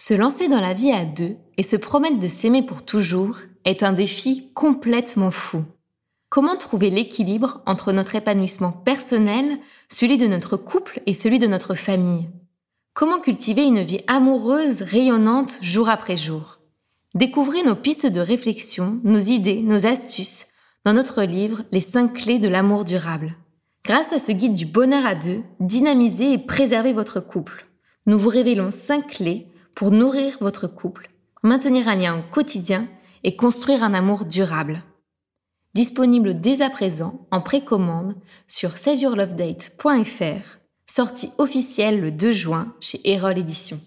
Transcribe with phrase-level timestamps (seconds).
[0.00, 3.82] Se lancer dans la vie à deux et se promettre de s'aimer pour toujours est
[3.82, 5.64] un défi complètement fou.
[6.30, 9.58] Comment trouver l'équilibre entre notre épanouissement personnel,
[9.88, 12.28] celui de notre couple et celui de notre famille?
[12.94, 16.60] Comment cultiver une vie amoureuse, rayonnante jour après jour?
[17.16, 20.46] Découvrez nos pistes de réflexion, nos idées, nos astuces
[20.84, 23.34] dans notre livre Les 5 clés de l'amour durable.
[23.84, 27.66] Grâce à ce guide du bonheur à deux, dynamisez et préservez votre couple.
[28.06, 29.48] Nous vous révélons 5 clés
[29.78, 31.08] pour nourrir votre couple,
[31.44, 32.88] maintenir un lien au quotidien
[33.22, 34.82] et construire un amour durable.
[35.72, 38.16] Disponible dès à présent en précommande
[38.48, 43.78] sur saveyourlovedate.fr, sortie officielle le 2 juin chez Erol Éditions.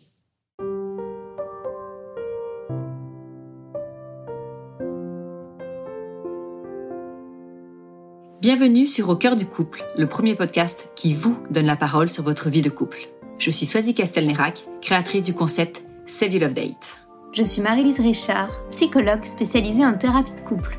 [8.39, 12.23] Bienvenue sur Au cœur du couple, le premier podcast qui vous donne la parole sur
[12.23, 13.09] votre vie de couple.
[13.41, 16.97] Je suis Swazi Castelnerac, créatrice du concept Save Your Love Date.
[17.33, 20.77] Je suis Marie-Lise Richard, psychologue spécialisée en thérapie de couple.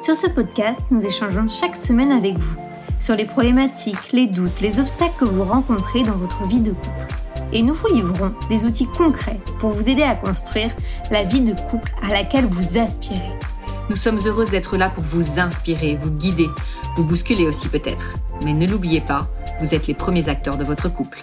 [0.00, 2.56] Sur ce podcast, nous échangeons chaque semaine avec vous
[2.98, 7.14] sur les problématiques, les doutes, les obstacles que vous rencontrez dans votre vie de couple.
[7.52, 10.74] Et nous vous livrons des outils concrets pour vous aider à construire
[11.12, 13.20] la vie de couple à laquelle vous aspirez.
[13.90, 16.48] Nous sommes heureuses d'être là pour vous inspirer, vous guider,
[16.96, 18.16] vous bousculer aussi peut-être.
[18.44, 19.28] Mais ne l'oubliez pas,
[19.60, 21.22] vous êtes les premiers acteurs de votre couple.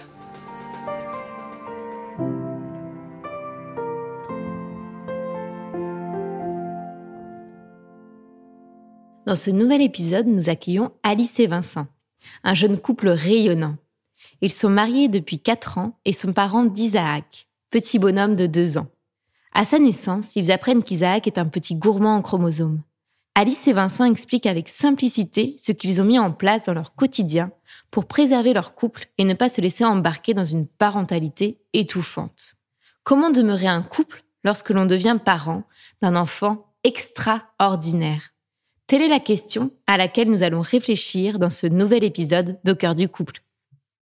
[9.30, 11.86] Dans ce nouvel épisode, nous accueillons Alice et Vincent,
[12.42, 13.76] un jeune couple rayonnant.
[14.40, 18.88] Ils sont mariés depuis 4 ans et sont parents d'Isaac, petit bonhomme de 2 ans.
[19.52, 22.82] À sa naissance, ils apprennent qu'Isaac est un petit gourmand en chromosomes.
[23.36, 27.52] Alice et Vincent expliquent avec simplicité ce qu'ils ont mis en place dans leur quotidien
[27.92, 32.56] pour préserver leur couple et ne pas se laisser embarquer dans une parentalité étouffante.
[33.04, 35.62] Comment demeurer un couple lorsque l'on devient parent
[36.02, 38.32] d'un enfant extraordinaire?
[38.90, 42.96] Telle est la question à laquelle nous allons réfléchir dans ce nouvel épisode d'Au cœur
[42.96, 43.34] du couple.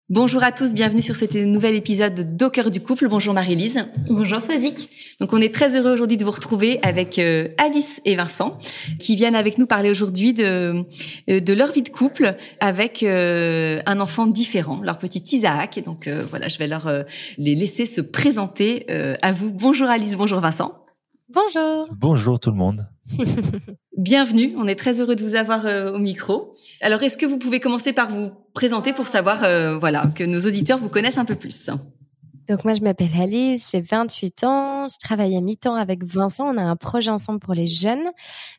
[0.10, 3.08] Bonjour à tous, bienvenue sur cet nouvel épisode de Docker du couple.
[3.08, 3.86] Bonjour Marie-Lise.
[4.10, 4.90] Bonjour Swazik.
[5.22, 8.60] Donc on est très heureux aujourd'hui de vous retrouver avec euh, Alice et Vincent
[9.00, 10.84] qui viennent avec nous parler aujourd'hui de
[11.30, 15.78] euh, de leur vie de couple avec euh, un enfant différent, leur petit Isaac.
[15.78, 16.92] Et donc voilà, je vais leur
[17.38, 19.52] les laisser se présenter à vous.
[19.52, 20.74] Bonjour Alice, bonjour Vincent.
[21.30, 21.88] Bonjour.
[21.98, 22.86] Bonjour tout le monde.
[23.98, 26.56] Bienvenue, on est très heureux de vous avoir euh, au micro.
[26.82, 30.40] Alors, est-ce que vous pouvez commencer par vous présenter pour savoir, euh, voilà, que nos
[30.40, 31.70] auditeurs vous connaissent un peu plus?
[32.48, 36.58] Donc moi je m'appelle Alice, j'ai 28 ans, je travaille à mi-temps avec Vincent, on
[36.58, 38.10] a un projet ensemble pour les jeunes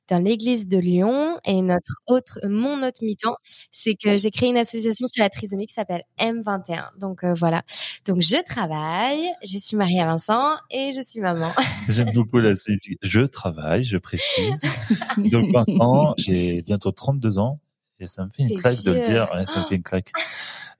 [0.08, 3.36] dans l'église de Lyon et notre autre mon autre mi-temps,
[3.72, 6.98] c'est que j'ai créé une association sur la trisomie qui s'appelle M21.
[6.98, 7.62] Donc euh, voilà.
[8.06, 11.50] Donc je travaille, je suis mariée à Vincent et je suis maman.
[11.88, 12.54] J'aime beaucoup la
[13.02, 14.60] je travaille, je précise.
[15.16, 17.60] Donc Vincent, j'ai bientôt 32 ans
[18.00, 20.12] et ça me fait une claque de le dire, ouais, ça me fait une claque.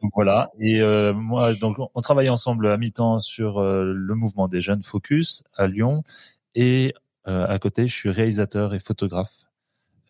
[0.02, 0.50] Donc voilà.
[0.60, 4.82] Et euh, moi, donc on travaille ensemble à mi-temps sur euh, le mouvement des jeunes
[4.82, 6.02] Focus à Lyon,
[6.54, 6.94] et
[7.26, 9.44] euh, à côté, je suis réalisateur et photographe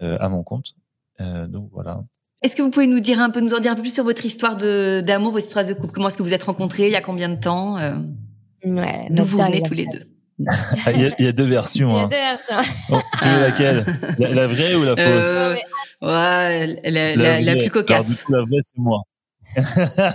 [0.01, 0.75] à mon compte.
[1.19, 2.05] donc voilà.
[2.43, 4.05] Est-ce que vous pouvez nous dire un peu, nous en dire un peu plus sur
[4.05, 5.95] votre histoire de d'amour, votre histoire de couple?
[5.95, 6.87] Comment est-ce que vous êtes rencontrés?
[6.87, 7.77] Il y a combien de temps
[8.63, 9.07] Ouais.
[9.11, 10.16] D'où vous venez tous les deux?
[10.39, 11.91] Il, y a, il, y a, deux versions.
[11.91, 12.09] Il y a hein.
[12.09, 12.75] deux versions.
[12.91, 13.85] Oh, tu veux laquelle?
[14.19, 15.05] La, la, vraie ou la fausse?
[15.07, 15.57] Euh,
[16.03, 17.97] Ouais, la, la, la, plus cocasse.
[17.97, 19.03] Alors, du coup, la vraie, c'est moi.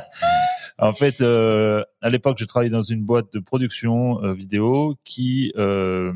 [0.77, 5.51] en fait, euh, à l'époque, je travaillais dans une boîte de production euh, vidéo qui
[5.57, 6.13] euh,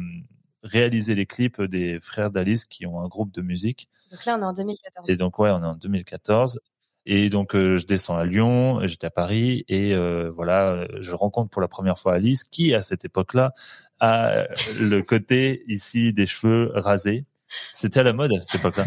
[0.63, 3.89] réalisait les clips des frères d'Alice qui ont un groupe de musique.
[4.11, 5.09] Donc là, on est en 2014.
[5.09, 6.59] Et donc, ouais, on est en 2014.
[7.07, 11.51] Et donc, euh, je descends à Lyon, j'étais à Paris, et euh, voilà, je rencontre
[11.51, 13.53] pour la première fois Alice, qui à cette époque-là
[13.99, 14.47] a
[14.79, 17.25] le côté ici des cheveux rasés.
[17.73, 18.85] C'était à la mode à cette époque-là.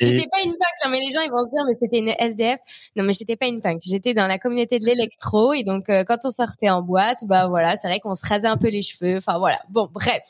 [0.00, 2.08] J'étais pas une punk, hein, mais les gens ils vont se dire mais c'était une
[2.08, 2.58] SDF.
[2.96, 6.04] Non mais j'étais pas une punk, j'étais dans la communauté de l'électro et donc euh,
[6.04, 8.82] quand on sortait en boîte, bah voilà, c'est vrai qu'on se rasait un peu les
[8.82, 9.16] cheveux.
[9.16, 9.60] Enfin voilà.
[9.70, 10.22] Bon, bref.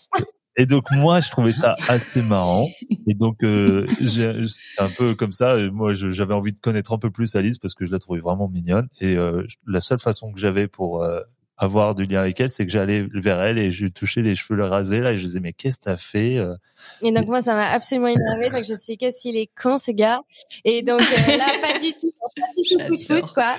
[0.61, 2.69] Et donc moi, je trouvais ça assez marrant.
[3.07, 5.57] Et donc euh, c'est un peu comme ça.
[5.71, 8.49] Moi, j'avais envie de connaître un peu plus Alice parce que je la trouvais vraiment
[8.49, 8.89] mignonne.
[9.01, 11.21] Et euh, la seule façon que j'avais pour euh,
[11.59, 14.37] avoir du lien avec elle, c'est que j'allais vers elle et je lui touchais les
[14.37, 16.55] cheveux rasés là et je disais mais qu'est-ce que t'as fait euh?
[17.03, 19.51] Et donc moi ça m'a absolument énervé donc je me suis dit qu'est-ce qu'il est
[19.61, 20.23] con ce gars?
[20.65, 23.57] Et donc euh, là pas du tout pas du tout coup de foot quoi.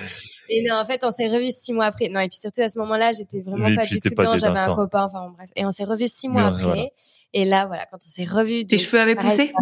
[0.48, 2.08] Et non en fait on s'est revus six mois après.
[2.08, 4.74] Non et puis surtout à ce moment-là j'étais vraiment pas du tout dedans j'avais un
[4.74, 5.50] copain enfin bon, bref.
[5.54, 6.92] Et on s'est revus six mois après.
[7.34, 9.52] Et là voilà quand on s'est revus tes cheveux avaient poussé?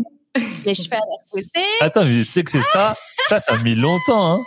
[0.65, 1.65] mes cheveux avaient poussé.
[1.81, 2.95] Attends mais tu sais que c'est ça?
[3.29, 4.45] Ça ça a mis longtemps hein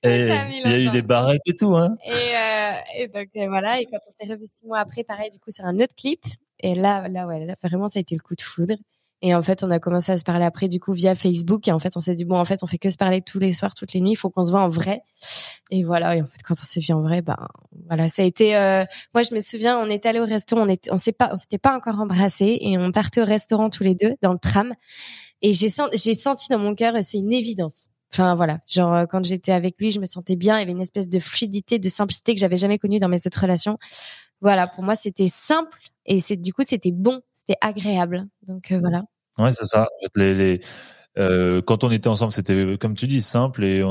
[0.04, 1.94] il y a eu des barrettes et tout, hein.
[2.06, 3.80] Et, euh, et donc euh, voilà.
[3.80, 6.24] Et quand on s'est revu six mois après, pareil, du coup, sur un autre clip.
[6.60, 8.74] Et là, là, ouais, là, vraiment, ça a été le coup de foudre.
[9.22, 11.68] Et en fait, on a commencé à se parler après, du coup, via Facebook.
[11.68, 13.38] Et en fait, on s'est dit, bon, en fait, on fait que se parler tous
[13.38, 14.12] les soirs, toutes les nuits.
[14.12, 15.02] Il faut qu'on se voit en vrai.
[15.70, 16.16] Et voilà.
[16.16, 17.36] Et en fait, quand on s'est vu en vrai, ben,
[17.86, 18.84] voilà, ça a été, euh...
[19.12, 21.36] moi, je me souviens, on est allé au restaurant, on était, on s'est pas, on
[21.36, 24.74] s'était pas encore embrassés et on partait au restaurant tous les deux dans le tram.
[25.42, 27.88] Et j'ai senti, j'ai senti dans mon cœur, c'est une évidence.
[28.12, 30.56] Enfin voilà, genre euh, quand j'étais avec lui, je me sentais bien.
[30.56, 33.24] Il y avait une espèce de fluidité, de simplicité que j'avais jamais connue dans mes
[33.26, 33.78] autres relations.
[34.40, 38.26] Voilà, pour moi, c'était simple et c'est du coup, c'était bon c'était agréable.
[38.46, 39.02] Donc euh, voilà.
[39.38, 39.88] Ouais, c'est ça.
[40.14, 40.60] Les, les,
[41.18, 43.82] euh, quand on était ensemble, c'était comme tu dis simple et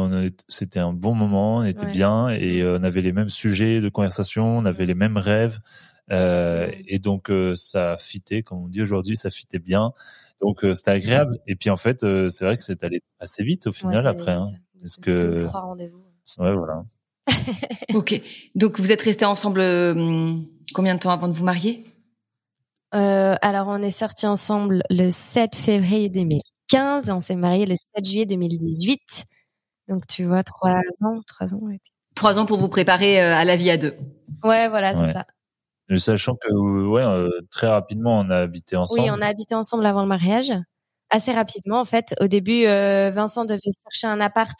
[0.48, 4.46] c'était un bon moment, on était bien et on avait les mêmes sujets de conversation,
[4.46, 5.60] on avait les mêmes rêves
[6.12, 9.94] euh, et donc ça fitait, comme on dit aujourd'hui, ça fitait bien.
[10.42, 11.40] Donc c'était agréable.
[11.48, 12.00] Et puis en fait,
[12.30, 14.34] c'est vrai que c'est allé assez vite au final après.
[14.34, 14.46] Hein,
[14.80, 16.04] parce que trois rendez-vous.
[16.38, 16.84] Ouais, voilà.
[17.94, 18.22] ok.
[18.56, 19.62] Donc vous êtes restés ensemble
[20.74, 21.84] combien de temps avant de vous marier?
[22.96, 27.76] Euh, alors, on est sortis ensemble le 7 février 2015 et on s'est mariés le
[27.76, 29.26] 7 juillet 2018.
[29.88, 31.62] Donc, tu vois, trois ans, trois ans.
[32.16, 33.96] Trois ans pour vous préparer euh, à la vie à deux.
[34.44, 35.26] Ouais, voilà, c'est ça.
[35.98, 36.52] Sachant que,
[36.88, 39.02] ouais, euh, très rapidement, on a habité ensemble.
[39.02, 40.54] Oui, on a habité ensemble avant le mariage
[41.10, 42.14] assez rapidement en fait.
[42.22, 44.56] Au début, euh, Vincent devait chercher un appart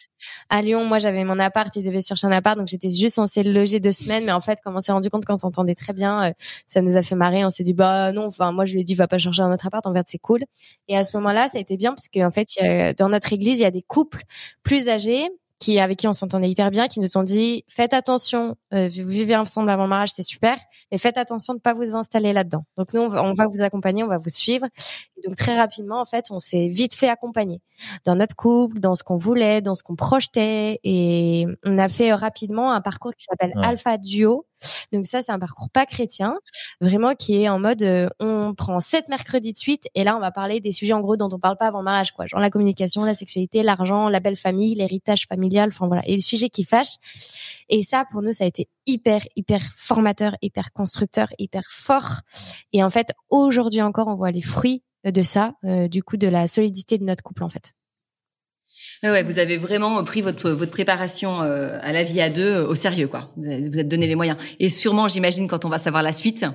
[0.50, 0.84] à Lyon.
[0.86, 3.80] Moi, j'avais mon appart, il devait chercher un appart, donc j'étais juste censée le loger
[3.80, 4.26] deux semaines.
[4.26, 6.32] Mais en fait, comme on s'est rendu compte qu'on s'entendait très bien, euh,
[6.68, 7.46] ça nous a fait marrer.
[7.46, 8.26] On s'est dit bah non.
[8.26, 9.86] Enfin, moi, je lui ai dit va pas chercher un autre appart.
[9.86, 10.44] En fait, c'est cool.
[10.88, 12.48] Et à ce moment-là, ça a été bien parce qu'en fait,
[12.98, 14.24] dans notre église, il y a des couples
[14.64, 15.30] plus âgés
[15.60, 19.08] qui avec qui on s'entendait hyper bien, qui nous ont dit faites attention, euh, vous
[19.08, 20.58] vivez ensemble avant le mariage, c'est super,
[20.92, 22.64] mais faites attention de ne pas vous installer là-dedans.
[22.78, 24.66] Donc nous, on va, on va, vous accompagner, on va vous suivre.
[25.18, 27.62] Et donc très rapidement, en fait, on s'est vite fait accompagner
[28.06, 32.14] dans notre couple, dans ce qu'on voulait, dans ce qu'on projetait, et on a fait
[32.14, 34.46] rapidement un parcours qui s'appelle Alpha Duo.
[34.92, 36.38] Donc ça, c'est un parcours pas chrétien,
[36.82, 40.20] vraiment qui est en mode euh, on prend sept mercredis de suite et là on
[40.20, 42.40] va parler des sujets en gros dont on parle pas avant le mariage, quoi, genre
[42.40, 46.50] la communication, la sexualité, l'argent, la belle famille, l'héritage familial, enfin voilà, et les sujets
[46.50, 46.98] qui fâchent.
[47.70, 52.22] Et ça, pour nous, ça a été hyper, hyper formateur, hyper constructeur, hyper fort.
[52.74, 56.28] Et en fait, aujourd'hui encore, on voit les fruits de ça, euh, du coup, de
[56.28, 57.74] la solidité de notre couple, en fait.
[59.02, 62.68] Ouais, vous avez vraiment pris votre votre préparation euh, à la vie à deux euh,
[62.68, 63.30] au sérieux, quoi.
[63.38, 64.38] Vous vous êtes donné les moyens.
[64.60, 66.46] Et sûrement, j'imagine, quand on va savoir la suite,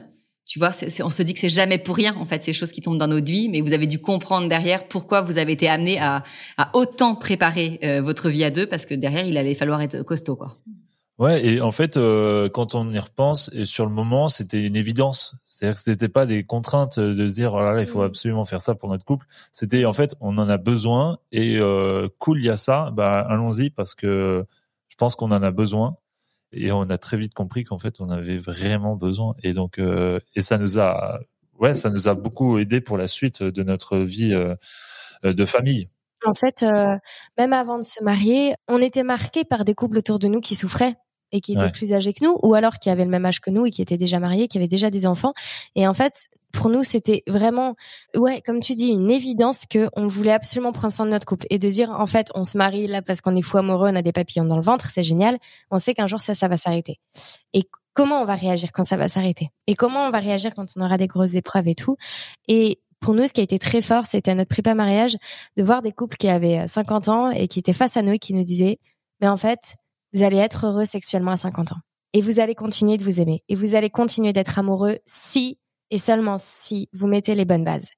[0.47, 2.83] tu vois, on se dit que c'est jamais pour rien, en fait, ces choses qui
[2.83, 5.99] tombent dans notre vie, mais vous avez dû comprendre derrière pourquoi vous avez été amené
[5.99, 6.23] à,
[6.59, 10.37] à autant préparer votre vie à deux, parce que derrière, il allait falloir être costaud,
[10.37, 10.59] quoi.
[11.19, 14.75] Ouais, et en fait, euh, quand on y repense, et sur le moment, c'était une
[14.75, 15.37] évidence.
[15.45, 18.03] C'est-à-dire que ce n'était pas des contraintes de se dire, oh là là, il faut
[18.03, 19.27] absolument faire ça pour notre couple.
[19.53, 23.21] C'était en fait, on en a besoin et euh, cool, il y a ça, bah
[23.21, 24.45] allons-y parce que
[24.89, 25.97] je pense qu'on en a besoin.
[26.53, 29.35] Et on a très vite compris qu'en fait, on avait vraiment besoin.
[29.43, 31.21] Et donc, euh, et ça nous a,
[31.61, 34.55] ouais, ça nous a beaucoup aidé pour la suite de notre vie euh,
[35.25, 35.89] de famille.
[36.25, 36.97] En fait, euh,
[37.39, 40.55] même avant de se marier, on était marqué par des couples autour de nous qui
[40.55, 40.95] souffraient
[41.33, 43.51] et qui étaient plus âgés que nous, ou alors qui avaient le même âge que
[43.51, 45.35] nous et qui étaient déjà mariés, qui avaient déjà des enfants.
[45.75, 47.75] Et en fait, pour nous, c'était vraiment,
[48.17, 51.47] ouais, comme tu dis, une évidence que on voulait absolument prendre soin de notre couple
[51.51, 53.97] et de dire, en fait, on se marie là parce qu'on est fou amoureux, on
[53.97, 55.37] a des papillons dans le ventre, c'est génial.
[55.73, 57.01] On sait qu'un jour ça, ça va s'arrêter.
[57.53, 59.51] Et comment on va réagir quand ça va s'arrêter?
[59.67, 61.97] Et comment on va réagir quand on aura des grosses épreuves et tout?
[62.47, 65.19] Et pour nous, ce qui a été très fort, c'était à notre prépa mariage
[65.59, 68.19] de voir des couples qui avaient 50 ans et qui étaient face à nous et
[68.19, 68.79] qui nous disaient,
[69.21, 69.77] mais en fait,
[70.15, 71.81] vous allez être heureux sexuellement à 50 ans.
[72.15, 73.43] Et vous allez continuer de vous aimer.
[73.51, 75.59] Et vous allez continuer d'être amoureux si
[75.91, 77.91] et seulement si vous mettez les bonnes bases.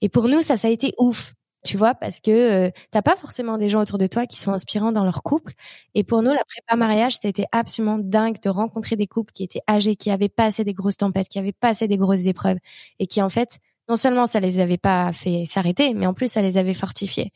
[0.00, 1.32] Et pour nous, ça, ça a été ouf.
[1.64, 4.52] Tu vois, parce que euh, t'as pas forcément des gens autour de toi qui sont
[4.52, 5.52] inspirants dans leur couple.
[5.94, 9.32] Et pour nous, la prépa mariage, ça a été absolument dingue de rencontrer des couples
[9.32, 12.58] qui étaient âgés, qui avaient passé des grosses tempêtes, qui avaient passé des grosses épreuves,
[12.98, 16.28] et qui en fait, non seulement ça les avait pas fait s'arrêter, mais en plus
[16.28, 17.32] ça les avait fortifiés.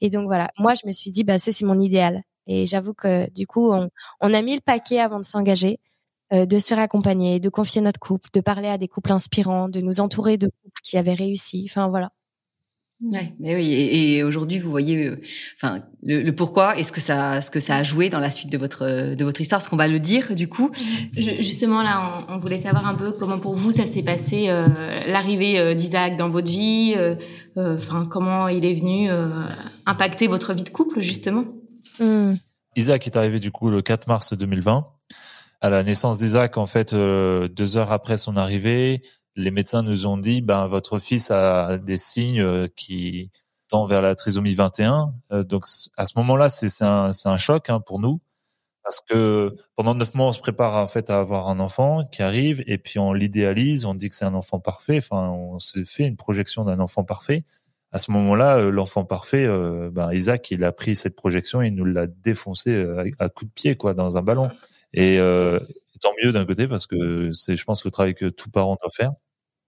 [0.00, 2.22] Et donc voilà, moi je me suis dit, bah ça c'est mon idéal.
[2.46, 3.90] Et j'avoue que du coup, on,
[4.22, 5.80] on, a mis le paquet avant de s'engager,
[6.32, 9.68] euh, de se faire accompagner, de confier notre couple, de parler à des couples inspirants,
[9.68, 11.66] de nous entourer de couples qui avaient réussi.
[11.68, 12.10] Enfin voilà.
[13.00, 13.72] Ouais, mais oui.
[13.72, 15.20] Et, aujourd'hui, vous voyez, euh,
[15.56, 18.50] enfin, le, pourquoi et ce que ça, ce que ça a joué dans la suite
[18.50, 20.72] de votre de votre histoire, ce qu'on va le dire du coup.
[21.16, 24.66] justement, là, on, voulait savoir un peu comment pour vous ça s'est passé euh,
[25.06, 26.96] l'arrivée d'Isaac dans votre vie.
[27.56, 29.10] Enfin, comment il est venu
[29.86, 31.44] impacter votre vie de couple justement.
[32.00, 32.34] Hmm.
[32.76, 34.86] Isaac est arrivé du coup le 4 mars 2020.
[35.60, 39.02] À la naissance d'Isaac, en fait, euh, deux heures après son arrivée,
[39.38, 43.30] les médecins nous ont dit, ben votre fils a des signes euh, qui
[43.68, 45.12] tendent vers la trisomie 21.
[45.30, 45.64] Euh, donc
[45.96, 48.20] à ce moment-là, c'est un, choc hein, pour nous.
[48.82, 52.22] parce que pendant neuf mois, on se prépare en fait à avoir un enfant qui
[52.22, 54.98] arrive et puis on l'idéalise, on dit que c'est un enfant parfait.
[54.98, 57.44] Enfin, on se fait une projection d'un enfant parfait.
[57.92, 59.46] À ce moment-là, euh, l'enfant parfait,
[59.92, 62.84] ben Isaac, il a pris cette projection et il nous l'a défoncé
[63.20, 64.50] à coups de pied quoi dans un ballon.
[64.94, 65.18] Et
[66.00, 68.90] tant mieux d'un côté parce que c'est, je pense, le travail que tout parent doit
[68.92, 69.12] faire.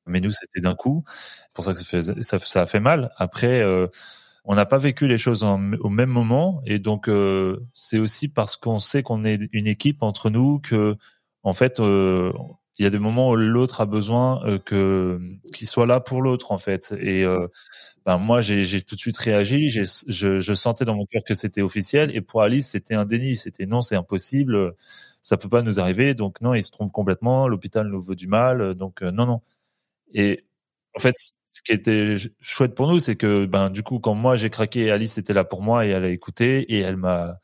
[0.07, 1.05] Mais nous, c'était d'un coup.
[1.07, 3.11] C'est pour ça que ça, a fait mal.
[3.17, 3.63] Après
[4.45, 5.57] on n'a pas vécu les choses au
[5.91, 6.63] même moment.
[6.67, 10.97] Et donc euh, c'est aussi parce qu'on sait qu'on est une équipe entre nous que
[11.43, 12.33] en fait euh,
[12.79, 15.21] il y a des moments où l'autre a besoin euh, que
[15.53, 16.95] qu'il soit là pour l'autre en fait.
[17.01, 17.25] Et
[18.07, 19.69] ben moi j'ai tout de suite réagi.
[19.69, 19.85] Je,
[20.41, 22.11] je sentais dans mon cœur que c'était officiel.
[22.17, 23.37] Et pour Alice c'était un déni.
[23.37, 24.75] C'était non c'est impossible.
[25.23, 26.15] Ça peut pas nous arriver.
[26.15, 27.47] Donc non il se trompe complètement.
[27.49, 28.75] L'hôpital nous veut du mal.
[28.75, 29.43] Donc non non
[30.15, 30.47] et
[30.97, 34.37] en fait, ce qui était chouette pour nous, c'est que ben du coup, quand moi
[34.37, 37.39] j'ai craqué, Alice était là pour moi et elle a écouté et elle m'a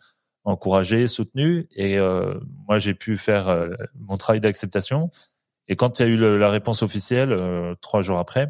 [0.45, 5.11] encouragé, soutenu et euh, moi j'ai pu faire euh, mon travail d'acceptation.
[5.69, 8.49] Et quand il y a eu la réponse officielle euh, trois jours après,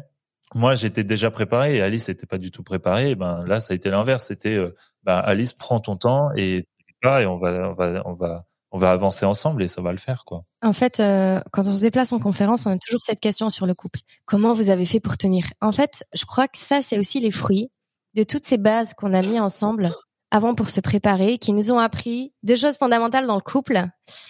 [0.55, 3.15] moi j'étais déjà préparé et Alice n'était pas du tout préparée.
[3.15, 4.25] Ben là, ça a été l'inverse.
[4.27, 4.57] C'était
[5.03, 6.67] ben, Alice, prends ton temps et
[7.03, 9.97] et on va on va on va on va avancer ensemble et ça va le
[9.97, 10.41] faire, quoi.
[10.61, 13.65] En fait, euh, quand on se déplace en conférence, on a toujours cette question sur
[13.65, 14.01] le couple.
[14.25, 15.45] Comment vous avez fait pour tenir?
[15.61, 17.69] En fait, je crois que ça, c'est aussi les fruits
[18.13, 19.91] de toutes ces bases qu'on a mis ensemble
[20.31, 23.85] avant pour se préparer, qui nous ont appris des choses fondamentales dans le couple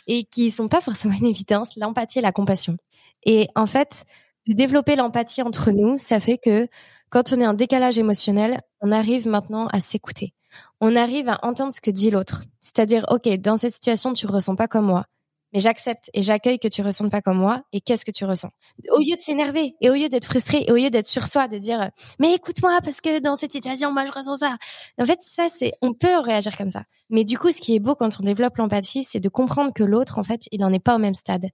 [0.05, 2.77] et qui sont pas forcément une évidence, l'empathie et la compassion.
[3.25, 4.05] Et en fait,
[4.47, 6.67] développer l'empathie entre nous, ça fait que
[7.09, 10.33] quand on est en décalage émotionnel, on arrive maintenant à s'écouter
[10.81, 12.43] on arrive à entendre ce que dit l'autre.
[12.61, 15.05] C'est-à-dire, OK, dans cette situation, tu ressens pas comme moi.
[15.53, 17.63] Mais j'accepte et j'accueille que tu ressens pas comme moi.
[17.71, 18.49] Et qu'est-ce que tu ressens?
[18.91, 21.47] Au lieu de s'énerver et au lieu d'être frustré et au lieu d'être sur soi,
[21.47, 21.89] de dire
[22.19, 24.57] mais écoute-moi parce que dans cette situation moi je ressens ça.
[24.99, 26.83] En fait, ça c'est on peut réagir comme ça.
[27.09, 29.83] Mais du coup, ce qui est beau quand on développe l'empathie, c'est de comprendre que
[29.83, 31.47] l'autre en fait il n'en est pas au même stade.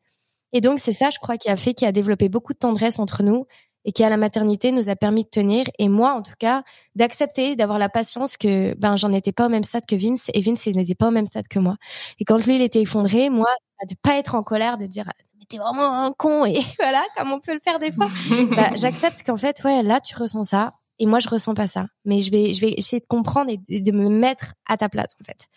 [0.53, 2.97] Et donc c'est ça, je crois, qui a fait qui a développé beaucoup de tendresse
[2.97, 3.45] entre nous
[3.85, 5.65] et qui à la maternité nous a permis de tenir.
[5.79, 6.63] Et moi en tout cas
[6.95, 10.41] d'accepter d'avoir la patience que ben j'en étais pas au même stade que Vince et
[10.41, 11.75] Vince n'était pas au même stade que moi.
[12.19, 13.49] Et quand lui il était effondré moi
[13.87, 15.05] de pas être en colère de dire
[15.37, 18.07] mais t'es vraiment un con et voilà comme on peut le faire des fois.
[18.55, 21.87] Bah, j'accepte qu'en fait ouais là tu ressens ça et moi je ressens pas ça.
[22.05, 25.15] Mais je vais je vais essayer de comprendre et de me mettre à ta place
[25.21, 25.47] en fait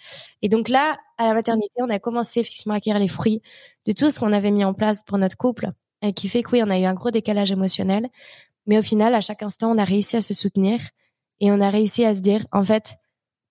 [0.42, 3.42] et donc là à la maternité on a commencé effectivement à acquérir les fruits
[3.86, 5.70] de tout ce qu'on avait mis en place pour notre couple
[6.06, 8.08] et qui fait que oui, on a eu un gros décalage émotionnel,
[8.66, 10.80] mais au final, à chaque instant, on a réussi à se soutenir
[11.40, 12.96] et on a réussi à se dire, en fait,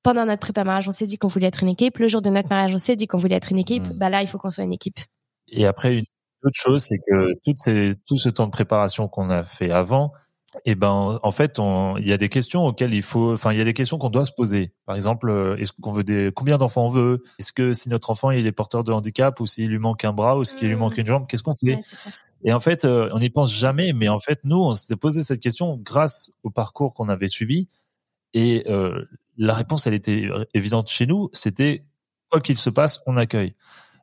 [0.03, 1.97] pendant notre prépa mariage, on s'est dit qu'on voulait être une équipe.
[1.97, 3.83] Le jour de notre mariage, on s'est dit qu'on voulait être une équipe.
[3.83, 3.97] Mmh.
[3.97, 4.99] Bah là, il faut qu'on soit une équipe.
[5.47, 6.05] Et après, une
[6.43, 10.11] autre chose, c'est que toutes ces, tout ce temps de préparation qu'on a fait avant,
[10.63, 13.61] eh ben en fait il y a des questions auxquelles il faut enfin il y
[13.61, 16.57] a des questions qu'on doit se poser par exemple euh, est-ce qu'on veut des combien
[16.57, 17.23] d'enfants on veut?
[17.39, 20.13] Est-ce que si notre enfant il est porteur de handicap ou s'il lui manque un
[20.13, 21.01] bras ou s'il lui manque mmh.
[21.01, 21.79] une jambe qu'est-ce qu'on fait?
[22.43, 25.23] Et en fait, euh, on n'y pense jamais, mais en fait, nous, on s'était posé
[25.23, 27.69] cette question grâce au parcours qu'on avait suivi.
[28.33, 29.05] Et euh,
[29.37, 31.29] la réponse, elle était évidente chez nous.
[31.33, 31.85] C'était
[32.29, 33.55] quoi qu'il se passe, on accueille.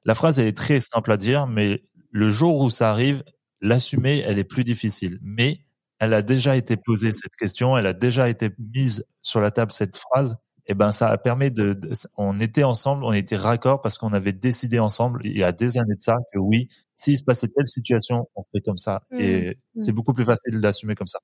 [0.04, 3.22] La phrase, elle est très simple à dire, mais le jour où ça arrive,
[3.60, 5.18] l'assumer, elle est plus difficile.
[5.22, 5.60] Mais
[5.98, 9.70] elle a déjà été posée cette question, elle a déjà été mise sur la table
[9.70, 10.36] cette phrase.
[10.66, 14.12] Et ben, ça a permis de, de on était ensemble, on était raccord parce qu'on
[14.12, 17.48] avait décidé ensemble il y a des années de ça que oui, s'il se passait
[17.48, 19.02] telle situation, on fait comme ça.
[19.10, 19.20] Mmh.
[19.20, 19.80] Et mmh.
[19.80, 21.18] c'est beaucoup plus facile d'assumer comme ça.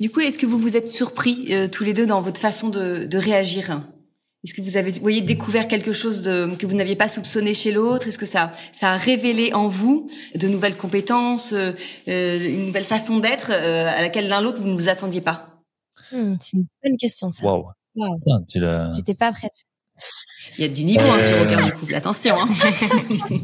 [0.00, 2.68] Du coup, est-ce que vous vous êtes surpris euh, tous les deux dans votre façon
[2.68, 3.80] de, de réagir?
[4.44, 7.54] Est-ce que vous avez, vous voyez, découvert quelque chose de, que vous n'aviez pas soupçonné
[7.54, 8.06] chez l'autre?
[8.06, 11.72] Est-ce que ça, ça a révélé en vous de nouvelles compétences, euh,
[12.06, 15.64] euh une nouvelle façon d'être euh, à laquelle l'un l'autre vous ne vous attendiez pas?
[16.12, 17.42] Mmh, C'est une bonne question, ça.
[18.94, 19.52] J'étais pas prête.
[20.56, 22.34] Il y a du niveau hein, sur Regard du couple, attention.
[22.38, 22.48] Hein.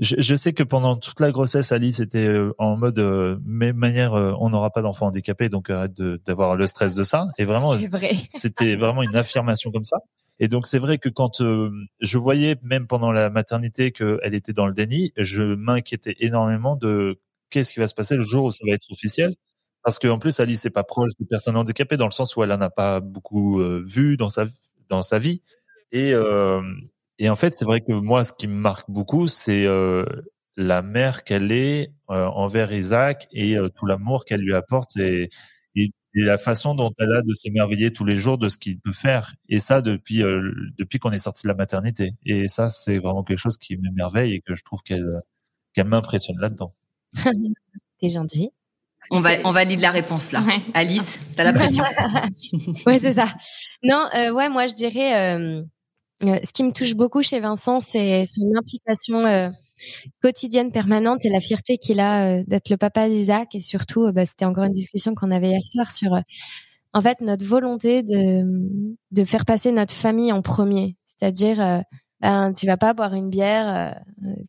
[0.00, 3.72] je, je, sais que pendant toute la grossesse, Alice était euh, en mode, euh, mais
[3.72, 5.94] manière, euh, on n'aura pas d'enfant handicapé, donc arrête
[6.26, 7.28] d'avoir le stress de ça.
[7.38, 7.74] Et vraiment,
[8.30, 9.98] c'était vraiment une affirmation comme ça.
[10.42, 14.66] Et donc c'est vrai que quand je voyais même pendant la maternité qu'elle était dans
[14.66, 18.64] le déni, je m'inquiétais énormément de qu'est-ce qui va se passer le jour où ça
[18.66, 19.36] va être officiel.
[19.82, 22.52] Parce qu'en plus, Alice n'est pas proche de personnes handicapées dans le sens où elle
[22.52, 24.44] en a pas beaucoup vu dans sa
[24.88, 25.42] dans sa vie.
[25.92, 26.14] Et
[27.20, 30.06] et en fait, c'est vrai que moi, ce qui me marque beaucoup, c'est euh,
[30.56, 35.28] la mère qu'elle est euh, envers Isaac et euh, tout l'amour qu'elle lui apporte et,
[35.76, 38.92] et, la façon dont elle a de s'émerveiller tous les jours de ce qu'il peut
[38.92, 39.34] faire.
[39.50, 40.24] Et ça depuis
[40.76, 42.14] depuis qu'on est sorti de la maternité.
[42.24, 45.20] Et ça, c'est vraiment quelque chose qui m'émerveille et que je trouve qu'elle
[45.72, 46.72] qu'elle m'impressionne là-dedans.
[48.00, 48.50] T'es gentil.
[49.10, 50.42] On va, on valide la réponse là.
[50.74, 51.84] Alice, t'as la pression.
[52.86, 53.26] ouais, c'est ça.
[53.82, 55.62] Non, ouais, moi je dirais
[56.22, 59.52] ce qui me touche beaucoup chez Vincent, c'est son implication
[60.22, 64.44] quotidienne permanente et la fierté qu'il a d'être le papa d'Isaac et surtout, bah, c'était
[64.44, 66.20] encore une discussion qu'on avait hier soir sur
[66.92, 68.42] en fait notre volonté de
[69.10, 71.82] de faire passer notre famille en premier, c'est-à-dire
[72.20, 73.96] ben tu vas pas boire une bière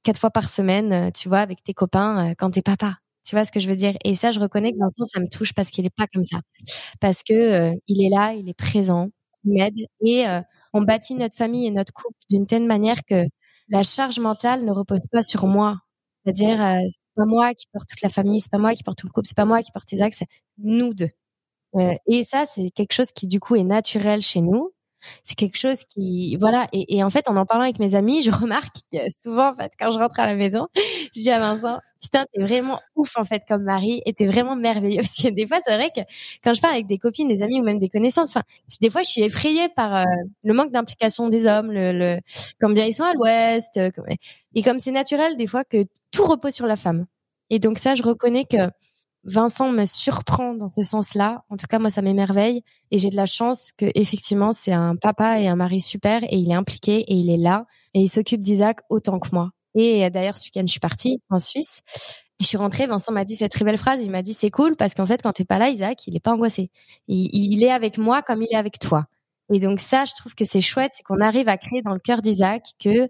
[0.03, 2.97] quatre fois par semaine, tu vois, avec tes copains quand t'es papa.
[3.25, 3.93] Tu vois ce que je veux dire?
[4.03, 6.39] Et ça, je reconnais que Vincent, ça me touche parce qu'il est pas comme ça,
[7.01, 9.09] parce que il est là, il est présent,
[9.45, 9.75] il m'aide
[10.05, 10.25] et
[10.73, 13.25] on bâtit notre famille et notre couple d'une telle manière que
[13.69, 15.79] la charge mentale ne repose pas sur moi.
[16.25, 18.97] C'est-à-dire, euh, c'est pas moi qui porte toute la famille, c'est pas moi qui porte
[18.99, 20.27] tout le couple, c'est pas moi qui porte Isaac, c'est
[20.59, 21.09] nous deux.
[21.75, 24.71] Euh, et ça, c'est quelque chose qui du coup est naturel chez nous
[25.23, 28.21] c'est quelque chose qui voilà et, et, en fait en en parlant avec mes amis
[28.23, 31.39] je remarque que souvent en fait quand je rentre à la maison je dis à
[31.39, 35.01] Vincent putain t'es vraiment ouf en fait comme mari et t'es vraiment merveilleux.
[35.01, 36.01] Parce que des fois c'est vrai que
[36.43, 38.43] quand je parle avec des copines des amis ou même des connaissances enfin
[38.81, 40.05] des fois je suis effrayée par euh,
[40.43, 42.19] le manque d'implication des hommes le, le
[42.59, 43.89] comme bien ils sont à l'ouest euh,
[44.55, 47.05] et comme c'est naturel des fois que tout repose sur la femme.
[47.49, 48.57] Et donc ça je reconnais que
[49.23, 51.43] Vincent me surprend dans ce sens-là.
[51.49, 54.95] En tout cas, moi, ça m'émerveille et j'ai de la chance que effectivement, c'est un
[54.95, 58.09] papa et un mari super et il est impliqué et il est là et il
[58.09, 59.51] s'occupe d'Isaac autant que moi.
[59.75, 61.81] Et d'ailleurs, ce week-end, je suis partie en Suisse.
[62.39, 63.99] Je suis rentrée, Vincent m'a dit cette très belle phrase.
[64.01, 66.19] Il m'a dit c'est cool parce qu'en fait, quand t'es pas là, Isaac, il est
[66.19, 66.71] pas angoissé.
[67.07, 69.05] il est avec moi comme il est avec toi.
[69.53, 71.99] Et donc ça, je trouve que c'est chouette, c'est qu'on arrive à créer dans le
[71.99, 73.09] cœur d'Isaac que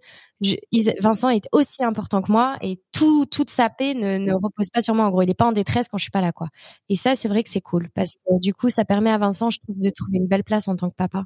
[1.00, 4.96] Vincent est aussi important que moi et tout, toute sa paix ne, repose pas sur
[4.96, 5.06] moi.
[5.06, 6.48] En gros, il est pas en détresse quand je suis pas là, quoi.
[6.90, 9.52] Et ça, c'est vrai que c'est cool parce que du coup, ça permet à Vincent,
[9.52, 11.26] je trouve, de trouver une belle place en tant que papa.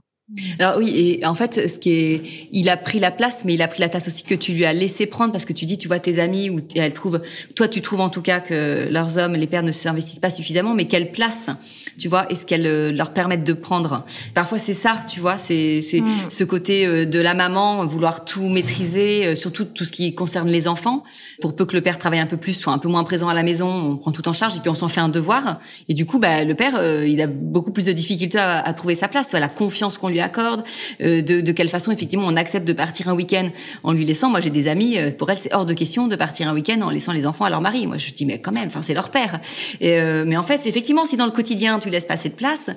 [0.57, 3.62] Alors oui, et en fait, ce qui est, il a pris la place, mais il
[3.62, 5.77] a pris la place aussi que tu lui as laissé prendre parce que tu dis,
[5.77, 7.22] tu vois, tes amis ou elles trouvent,
[7.55, 10.74] toi, tu trouves en tout cas que leurs hommes, les pères ne s'investissent pas suffisamment,
[10.74, 11.51] mais quelle place,
[11.97, 15.81] tu vois, est-ce qu'elles euh, leur permettent de prendre Parfois, c'est ça, tu vois, c'est
[15.81, 16.29] c'est mm.
[16.29, 20.49] ce côté euh, de la maman vouloir tout maîtriser, euh, surtout tout ce qui concerne
[20.49, 21.03] les enfants.
[21.41, 23.33] Pour peu que le père travaille un peu plus, soit un peu moins présent à
[23.33, 25.59] la maison, on prend tout en charge et puis on s'en fait un devoir.
[25.89, 28.96] Et du coup, bah, le père, il a beaucoup plus de difficultés à, à trouver
[28.96, 30.63] sa place, soit la confiance qu'on lui accorde,
[31.01, 33.50] euh, de, de, quelle façon effectivement on accepte de partir un week-end
[33.83, 34.29] en lui laissant.
[34.29, 36.81] Moi, j'ai des amis, euh, pour elles, c'est hors de question de partir un week-end
[36.81, 37.87] en laissant les enfants à leur mari.
[37.87, 39.39] Moi, je dis mais quand même, enfin c'est leur père.
[39.81, 42.69] Et, euh, mais en fait, effectivement, si dans le quotidien tu laisses passer de place,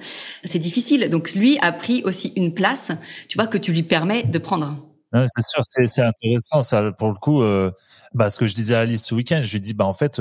[0.44, 1.10] c'est difficile.
[1.10, 2.92] Donc lui a pris aussi une place,
[3.28, 4.76] tu vois, que tu lui permets de prendre.
[5.12, 7.42] c'est sûr, c'est intéressant ça pour le coup.
[7.42, 7.70] Euh,
[8.14, 10.20] bah, ce que je disais à Alice ce week-end, je lui dis bah en fait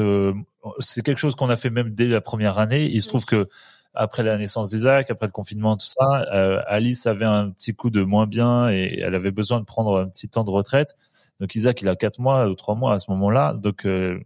[0.79, 2.89] c'est quelque chose qu'on a fait même dès la première année.
[2.91, 3.47] Il se trouve que
[3.97, 7.89] après la naissance d'Isaac, après le confinement, tout ça, euh, Alice avait un petit coup
[7.89, 10.95] de moins bien et elle avait besoin de prendre un petit temps de retraite.
[11.39, 13.53] Donc Isaac, il a quatre mois ou trois mois à ce moment-là.
[13.53, 14.19] Donc euh,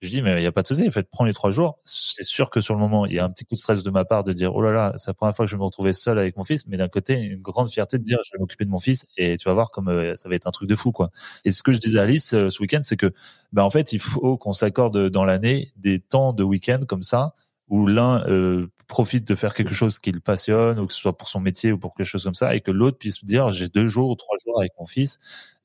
[0.00, 1.78] je dis mais il n'y a pas de souci, en fait, prends les trois jours.
[1.84, 3.90] C'est sûr que sur le moment, il y a un petit coup de stress de
[3.90, 5.64] ma part de dire oh là là, c'est la première fois que je vais me
[5.64, 8.38] retrouver seul avec mon fils, mais d'un côté une grande fierté de dire je vais
[8.38, 10.68] m'occuper de mon fils et tu vas voir comme euh, ça va être un truc
[10.68, 11.10] de fou quoi.
[11.44, 13.12] Et ce que je disais à Alice ce week-end, c'est que
[13.52, 17.34] ben en fait il faut qu'on s'accorde dans l'année des temps de week-end comme ça
[17.68, 21.28] où l'un euh, profite de faire quelque chose qu'il passionne, ou que ce soit pour
[21.28, 23.88] son métier ou pour quelque chose comme ça, et que l'autre puisse dire j'ai deux
[23.88, 25.18] jours ou trois jours avec mon fils,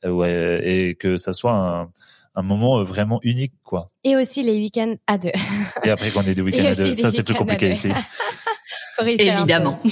[0.05, 1.91] euh, ouais, et que ça soit un,
[2.35, 3.89] un moment euh, vraiment unique, quoi.
[4.03, 5.31] Et aussi les week-ends à deux.
[5.83, 7.89] et après qu'on ait des week-ends à deux, ça c'est plus compliqué ici.
[9.07, 9.79] Évidemment.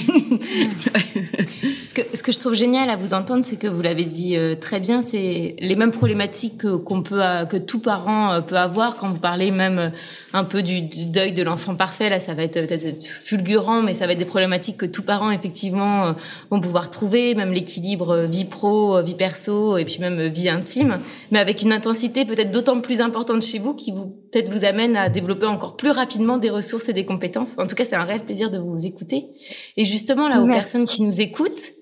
[1.90, 4.36] ce, que, ce que je trouve génial à vous entendre, c'est que vous l'avez dit
[4.36, 8.96] euh, très bien, c'est les mêmes problématiques qu'on peut, que tout parent euh, peut avoir
[8.96, 9.88] quand vous parlez même euh,
[10.32, 12.08] un peu du, deuil de l'enfant parfait.
[12.08, 15.32] Là, ça va être peut-être fulgurant, mais ça va être des problématiques que tout parent
[15.32, 16.14] effectivement
[16.52, 21.00] vont pouvoir trouver, même l'équilibre vie pro, vie perso, et puis même vie intime,
[21.32, 24.96] mais avec une intensité peut-être d'autant plus importante chez vous qui vous peut-être vous amène
[24.96, 27.58] à développer encore plus rapidement des ressources et des compétences.
[27.58, 29.26] En tout cas, c'est un réel plaisir de vous écouter.
[29.76, 31.72] Et justement, là, aux personnes qui nous écoutent,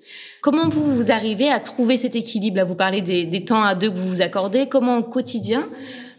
[0.41, 3.75] comment vous, vous arrivez à trouver cet équilibre Là, vous parlez des, des temps à
[3.75, 4.69] deux que vous vous accordez.
[4.69, 5.69] Comment au quotidien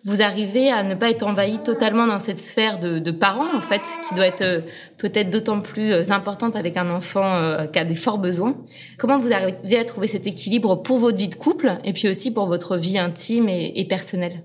[0.05, 3.60] vous arrivez à ne pas être envahi totalement dans cette sphère de, de parents, en
[3.62, 4.62] fait, qui doit être euh,
[4.97, 8.55] peut-être d'autant plus euh, importante avec un enfant euh, qui a des forts besoins?
[8.97, 12.34] Comment vous arrivez à trouver cet équilibre pour votre vie de couple et puis aussi
[12.34, 14.43] pour votre vie intime et, et personnelle?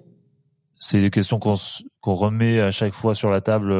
[0.80, 1.54] C'est des questions qu'on
[2.00, 3.74] qu'on remet à chaque fois sur la table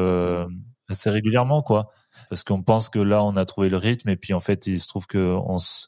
[0.89, 1.91] assez régulièrement, quoi
[2.29, 4.79] parce qu'on pense que là on a trouvé le rythme et puis en fait il
[4.79, 5.87] se trouve que on se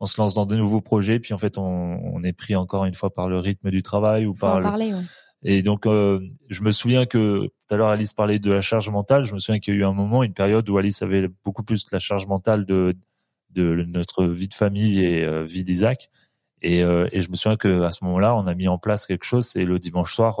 [0.00, 2.84] on se lance dans de nouveaux projets puis en fait on, on est pris encore
[2.84, 5.02] une fois par le rythme du travail ou par en parler, ouais.
[5.42, 8.90] et donc euh, je me souviens que tout à l'heure Alice parlait de la charge
[8.90, 9.24] mentale.
[9.24, 11.62] Je me souviens qu'il y a eu un moment une période où Alice avait beaucoup
[11.62, 12.94] plus la charge mentale de
[13.50, 16.08] de notre vie de famille et euh, vie d'Isaac.
[16.62, 19.06] Et, euh, et je me souviens que à ce moment-là on a mis en place
[19.06, 19.46] quelque chose.
[19.46, 20.40] C'est le dimanche soir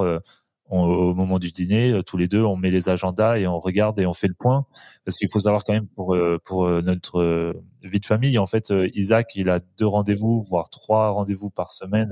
[0.70, 3.98] au moment du dîner, euh, tous les deux, on met les agendas et on regarde
[3.98, 4.66] et on fait le point.
[5.04, 8.46] Parce qu'il faut savoir quand même pour euh, pour euh, notre vie de famille, en
[8.46, 12.10] fait, Isaac, il a deux rendez-vous, voire trois rendez-vous par semaine,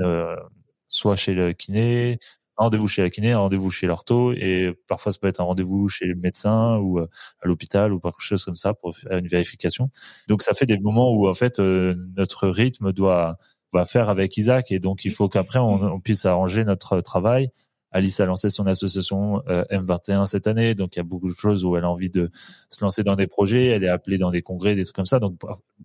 [0.88, 2.18] soit chez le kiné,
[2.56, 5.44] un rendez-vous chez la kiné, un rendez-vous chez l'ortho, et parfois ça peut être un
[5.44, 7.06] rendez-vous chez le médecin ou à
[7.44, 9.90] l'hôpital ou quelque chose comme ça pour faire une vérification.
[10.26, 13.36] Donc ça fait des moments où en fait notre rythme doit
[13.74, 17.50] va faire avec Isaac et donc il faut qu'après on, on puisse arranger notre travail
[17.90, 21.35] Alice a lancé son association euh, M21 cette année, donc il y a beaucoup de
[21.37, 22.31] choses où elle a envie de
[22.68, 23.66] se lancer dans des projets.
[23.66, 25.18] Elle est appelée dans des congrès, des trucs comme ça.
[25.20, 25.40] Donc,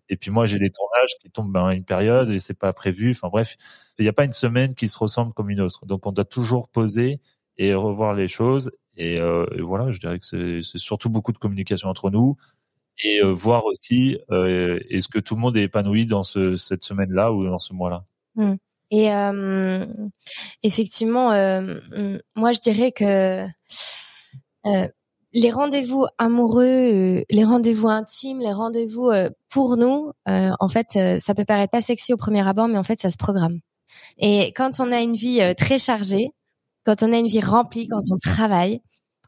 [0.08, 3.10] et puis moi j'ai des tournages qui tombent à une période et c'est pas prévu.
[3.10, 3.56] Enfin bref,
[3.98, 5.86] il n'y a pas une semaine qui se ressemble comme une autre.
[5.86, 7.20] Donc on doit toujours poser
[7.56, 8.70] et revoir les choses.
[8.96, 12.36] Et, euh, voilà, je dirais que c'est surtout beaucoup de communication entre nous
[13.02, 17.32] et euh, voir aussi est-ce que tout le monde est épanoui dans ce, cette semaine-là
[17.32, 18.04] ou dans ce mois-là.
[18.36, 18.54] Mmh.
[18.90, 19.84] Et euh,
[20.62, 21.78] effectivement, euh,
[22.36, 23.44] moi je dirais que
[24.66, 24.88] euh,
[25.32, 29.10] les rendez-vous amoureux, les rendez-vous intimes, les rendez-vous
[29.50, 33.00] pour nous, en fait, ça peut paraître pas sexy au premier abord, mais en fait,
[33.00, 33.58] ça se programme.
[34.18, 36.30] Et quand on a une vie très chargée,
[36.84, 38.80] quand on a une vie remplie, quand on travaille,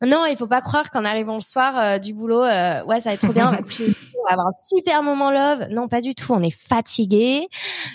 [0.05, 3.21] non, il faut pas croire qu'en arrivant le soir du boulot, ouais, ça va être
[3.21, 3.95] trop bien, on va coucher
[4.27, 5.69] va avoir un super moment love.
[5.71, 6.33] Non, pas du tout.
[6.33, 7.49] On est fatigué.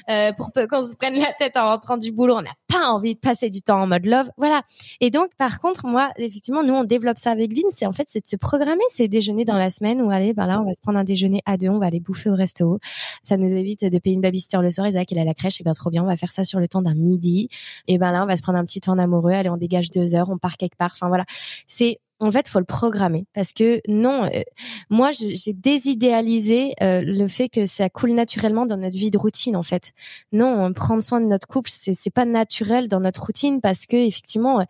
[0.09, 2.89] Euh, pour peu qu'on se prenne la tête en rentrant du boulot, on n'a pas
[2.89, 4.29] envie de passer du temps en mode love.
[4.37, 4.63] Voilà.
[4.99, 7.69] Et donc, par contre, moi, effectivement, nous, on développe ça avec Vin.
[7.69, 10.47] C'est en fait, c'est de se programmer ces déjeuners dans la semaine où allez, ben
[10.47, 12.79] là, on va se prendre un déjeuner à deux, on va aller bouffer au resto.
[13.21, 14.87] Ça nous évite de payer une babysitter le soir.
[14.87, 15.59] Isaac, il a la crèche.
[15.59, 16.03] Et eh bien, trop bien.
[16.03, 17.49] On va faire ça sur le temps d'un midi.
[17.87, 19.31] Et ben là, on va se prendre un petit temps amoureux.
[19.31, 20.91] Allez, on dégage deux heures, on part quelque part.
[20.93, 21.25] Enfin, voilà.
[21.67, 24.41] C'est, en fait, faut le programmer parce que non, euh,
[24.89, 29.55] moi, j'ai désidéalisé euh, le fait que ça coule naturellement dans notre vie de routine.
[29.55, 29.91] En fait,
[30.31, 33.95] non, prendre soin de notre couple, c'est c'est pas naturel dans notre routine parce que
[33.95, 34.63] effectivement,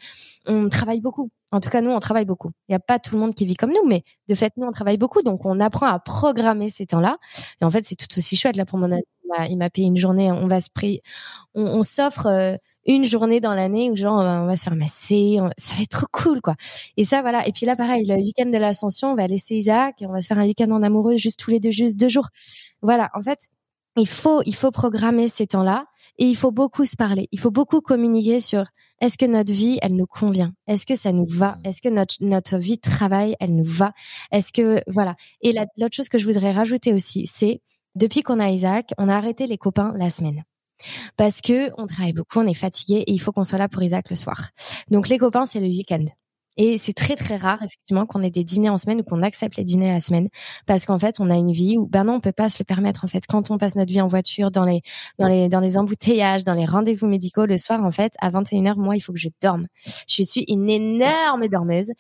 [0.47, 1.29] on travaille beaucoup.
[1.51, 2.51] En tout cas, nous, on travaille beaucoup.
[2.69, 4.65] Il n'y a pas tout le monde qui vit comme nous, mais de fait, nous,
[4.65, 7.17] on travaille beaucoup, donc on apprend à programmer ces temps-là.
[7.61, 8.55] Et en fait, c'est tout aussi chouette.
[8.55, 9.03] Là, pour mon ami,
[9.49, 10.31] il m'a payé une journée.
[10.31, 11.01] On va se prier,
[11.53, 12.27] on, s'offre.
[12.27, 15.89] Euh, une journée dans l'année où genre on va se faire masser, ça va être
[15.89, 16.55] trop cool quoi.
[16.97, 17.47] Et ça voilà.
[17.47, 20.21] Et puis là pareil, le week-end de l'ascension, on va laisser Isaac et on va
[20.21, 22.29] se faire un week-end en amoureux juste tous les deux, juste deux jours.
[22.81, 23.09] Voilà.
[23.13, 23.47] En fait,
[23.97, 25.85] il faut il faut programmer ces temps-là
[26.17, 27.27] et il faut beaucoup se parler.
[27.31, 28.65] Il faut beaucoup communiquer sur
[28.99, 32.15] est-ce que notre vie elle nous convient, est-ce que ça nous va, est-ce que notre
[32.21, 33.93] notre vie de travail elle nous va,
[34.31, 35.15] est-ce que voilà.
[35.41, 37.61] Et l'autre chose que je voudrais rajouter aussi, c'est
[37.95, 40.43] depuis qu'on a Isaac, on a arrêté les copains la semaine
[41.17, 43.81] parce que on travaille beaucoup, on est fatigué et il faut qu'on soit là pour
[43.83, 44.49] Isaac le soir.
[44.89, 46.05] Donc les copains, c'est le week-end.
[46.57, 49.55] Et c'est très très rare effectivement qu'on ait des dîners en semaine ou qu'on accepte
[49.55, 50.27] les dîners la semaine
[50.65, 52.65] parce qu'en fait on a une vie où ben non on peut pas se le
[52.65, 54.81] permettre en fait quand on passe notre vie en voiture dans les
[55.17, 58.75] dans les dans les embouteillages dans les rendez-vous médicaux le soir en fait à 21h
[58.75, 59.67] moi il faut que je dorme.
[60.09, 61.91] Je suis une énorme dormeuse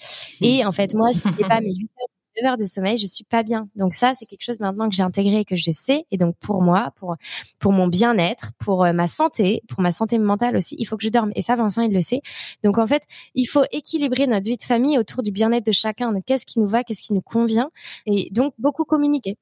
[0.41, 3.07] et en fait moi si c'est pas mes 8 heures deux heures de sommeil, je
[3.07, 3.67] suis pas bien.
[3.75, 6.05] Donc ça, c'est quelque chose maintenant que j'ai intégré et que je sais.
[6.11, 7.15] Et donc pour moi, pour
[7.59, 11.03] pour mon bien-être, pour euh, ma santé, pour ma santé mentale aussi, il faut que
[11.03, 11.31] je dorme.
[11.35, 12.21] Et ça, Vincent, il le sait.
[12.63, 13.03] Donc en fait,
[13.35, 16.13] il faut équilibrer notre vie de famille autour du bien-être de chacun.
[16.25, 17.69] Qu'est-ce qui nous va, qu'est-ce qui nous convient,
[18.05, 19.37] et donc beaucoup communiquer.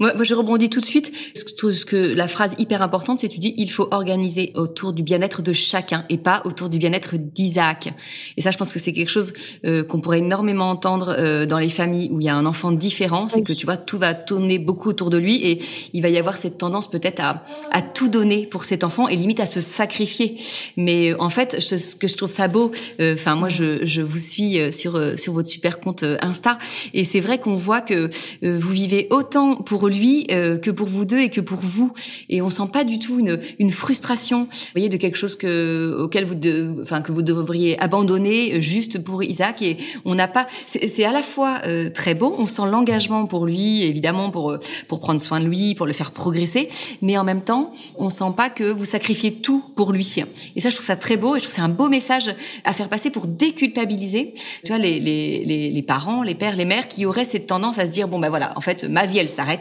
[0.00, 1.12] Moi, moi, je rebondis tout de suite.
[1.34, 5.42] Ce que, la phrase hyper importante, c'est tu dis il faut organiser autour du bien-être
[5.42, 7.94] de chacun et pas autour du bien-être d'Isaac.
[8.36, 9.32] Et ça, je pense que c'est quelque chose
[9.64, 12.72] euh, qu'on pourrait énormément entendre euh, dans les familles où il y a un enfant
[12.72, 13.28] différent.
[13.28, 15.62] C'est que tu vois, tout va tourner beaucoup autour de lui et
[15.92, 19.14] il va y avoir cette tendance peut-être à, à tout donner pour cet enfant et
[19.14, 20.36] limite à se sacrifier.
[20.76, 24.18] Mais en fait, ce que je trouve ça beau, euh, enfin moi, je, je vous
[24.18, 26.58] suis sur sur votre super compte Insta
[26.92, 28.10] et c'est vrai qu'on voit que
[28.42, 31.92] vous vivez autant pour lui euh, que pour vous deux et que pour vous.
[32.30, 35.94] Et on sent pas du tout une, une frustration, vous voyez, de quelque chose que
[36.00, 39.60] auquel vous, de, enfin que vous devriez abandonner euh, juste pour Isaac.
[39.60, 39.76] Et
[40.06, 40.46] on n'a pas.
[40.66, 42.34] C'est à la fois euh, très beau.
[42.38, 44.56] On sent l'engagement pour lui, évidemment, pour
[44.88, 46.68] pour prendre soin de lui, pour le faire progresser.
[47.02, 50.06] Mais en même temps, on sent pas que vous sacrifiez tout pour lui.
[50.54, 51.34] Et ça, je trouve ça très beau.
[51.34, 52.30] Et je trouve c'est un beau message
[52.64, 54.34] à faire passer pour déculpabiliser.
[54.62, 57.78] Tu vois, les, les, les, les parents, les pères, les mères qui auraient cette tendance
[57.78, 59.55] à se dire bon ben voilà, en fait, ma vie elle s'arrête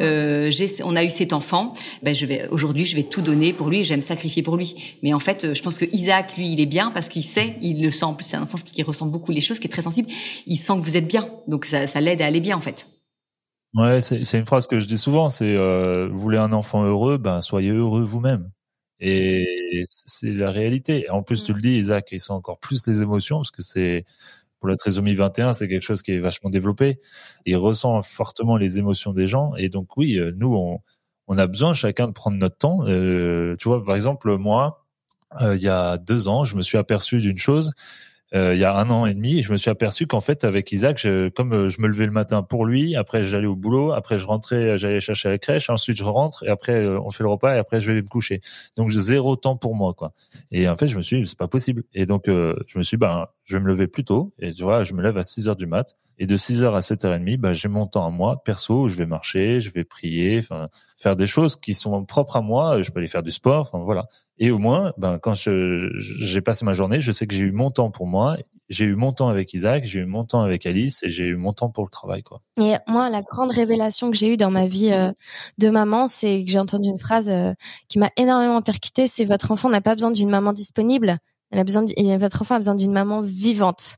[0.00, 0.50] euh,
[0.84, 1.74] on a eu cet enfant.
[2.02, 3.84] Ben je vais aujourd'hui, je vais tout donner pour lui.
[3.84, 4.96] J'aime sacrifier pour lui.
[5.02, 7.82] Mais en fait, je pense que Isaac, lui, il est bien parce qu'il sait, il
[7.82, 8.04] le sent.
[8.04, 9.82] En plus, c'est un enfant, je pense qu'il ressent beaucoup les choses, qui est très
[9.82, 10.08] sensible.
[10.46, 12.86] Il sent que vous êtes bien, donc ça, ça l'aide à aller bien en fait.
[13.74, 15.30] Ouais, c'est une phrase que je dis souvent.
[15.30, 18.50] C'est euh, vous voulez un enfant heureux, ben soyez heureux vous-même.
[19.00, 21.10] Et c'est la réalité.
[21.10, 24.04] En plus, tu le dis, Isaac, il sent encore plus les émotions parce que c'est
[24.64, 26.98] pour la trisomie 21, c'est quelque chose qui est vachement développé.
[27.44, 29.54] Il ressent fortement les émotions des gens.
[29.58, 30.80] Et donc, oui, euh, nous,
[31.28, 32.80] on, a besoin chacun de prendre notre temps.
[32.86, 34.86] Euh, tu vois, par exemple, moi,
[35.42, 37.72] euh, il y a deux ans, je me suis aperçu d'une chose.
[38.32, 41.06] il y a un an et demi, je me suis aperçu qu'en fait, avec Isaac,
[41.36, 44.78] comme je me levais le matin pour lui, après j'allais au boulot, après je rentrais,
[44.78, 47.80] j'allais chercher la crèche, ensuite je rentre, et après on fait le repas, et après
[47.80, 48.40] je vais me coucher.
[48.76, 50.14] Donc zéro temps pour moi, quoi.
[50.50, 51.84] Et en fait, je me suis dit, c'est pas possible.
[51.92, 54.62] Et donc, je me suis dit, ben, je vais me lever plus tôt, et tu
[54.62, 57.54] vois, je me lève à 6 heures du mat, et de 6h à 7h30, bah,
[57.54, 61.16] j'ai mon temps à moi, perso, où je vais marcher, je vais prier, enfin, faire
[61.16, 62.82] des choses qui sont propres à moi.
[62.82, 64.06] Je peux aller faire du sport, enfin, voilà.
[64.38, 67.70] Et au moins, ben, quand j'ai passé ma journée, je sais que j'ai eu mon
[67.70, 68.36] temps pour moi.
[68.70, 71.36] J'ai eu mon temps avec Isaac, j'ai eu mon temps avec Alice et j'ai eu
[71.36, 72.40] mon temps pour le travail, quoi.
[72.58, 75.12] Et moi, la grande révélation que j'ai eue dans ma vie euh,
[75.58, 77.52] de maman, c'est que j'ai entendu une phrase euh,
[77.88, 79.06] qui m'a énormément percutée.
[79.06, 81.18] C'est votre enfant n'a pas besoin d'une maman disponible.
[81.54, 81.84] A besoin,
[82.18, 83.96] votre enfant a besoin d'une maman vivante.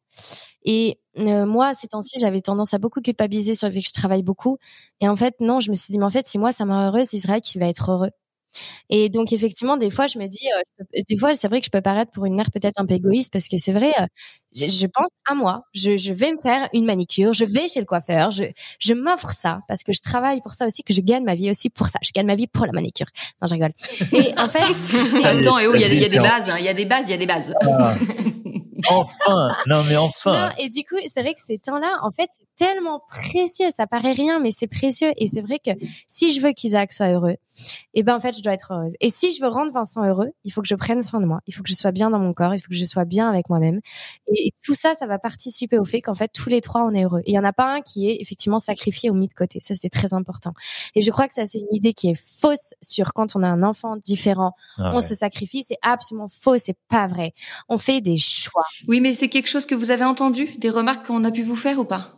[0.65, 3.93] Et euh, moi, ces temps-ci, j'avais tendance à beaucoup culpabiliser sur le fait que je
[3.95, 4.59] travaille beaucoup.
[5.01, 6.73] Et en fait, non, je me suis dit, mais en fait, si moi, ça me
[6.73, 8.11] rend heureuse, Israël qui va être heureux.
[8.91, 10.41] Et donc effectivement, des fois, je me dis,
[10.81, 12.95] euh, des fois, c'est vrai que je peux paraître pour une mère peut-être un peu
[12.95, 14.07] égoïste parce que c'est vrai, euh,
[14.57, 15.63] je, je, pense à moi.
[15.75, 18.45] Je, je, vais me faire une manicure, je vais chez le coiffeur, je,
[18.79, 21.51] je m'offre ça parce que je travaille pour ça aussi, que je gagne ma vie
[21.51, 21.99] aussi pour ça.
[22.03, 23.07] Je gagne ma vie pour la manicure.
[23.41, 23.73] Non, je rigole.
[24.13, 24.59] Et en fait,
[25.25, 27.05] attends, et oh, il y, a, y a des bases, il y a des bases,
[27.07, 27.55] il y a des bases.
[27.63, 27.95] Ah.
[28.89, 30.49] enfin, non mais enfin.
[30.49, 33.69] Non, et du coup, c'est vrai que ces temps-là, en fait, c'est tellement précieux.
[33.75, 35.11] Ça paraît rien, mais c'est précieux.
[35.17, 35.71] Et c'est vrai que
[36.09, 37.37] si je veux qu'Isaac soit heureux,
[37.95, 38.93] eh ben en fait, je dois être heureuse.
[39.01, 41.41] Et si je veux rendre Vincent heureux, il faut que je prenne soin de moi.
[41.47, 42.55] Il faut que je sois bien dans mon corps.
[42.55, 43.81] Il faut que je sois bien avec moi-même.
[44.29, 47.05] Et tout ça, ça va participer au fait qu'en fait, tous les trois, on est
[47.05, 47.21] heureux.
[47.21, 49.61] Et il y en a pas un qui est effectivement sacrifié ou mis de côté.
[49.61, 50.53] Ça, c'est très important.
[50.95, 53.49] Et je crois que ça, c'est une idée qui est fausse sur quand on a
[53.49, 55.65] un enfant différent, ah on se sacrifie.
[55.67, 56.59] C'est absolument faux.
[56.59, 57.35] C'est pas vrai.
[57.69, 58.67] On fait des choix.
[58.89, 61.57] Oui, mais c'est quelque chose que vous avez entendu, des remarques qu'on a pu vous
[61.57, 62.11] faire ou pas?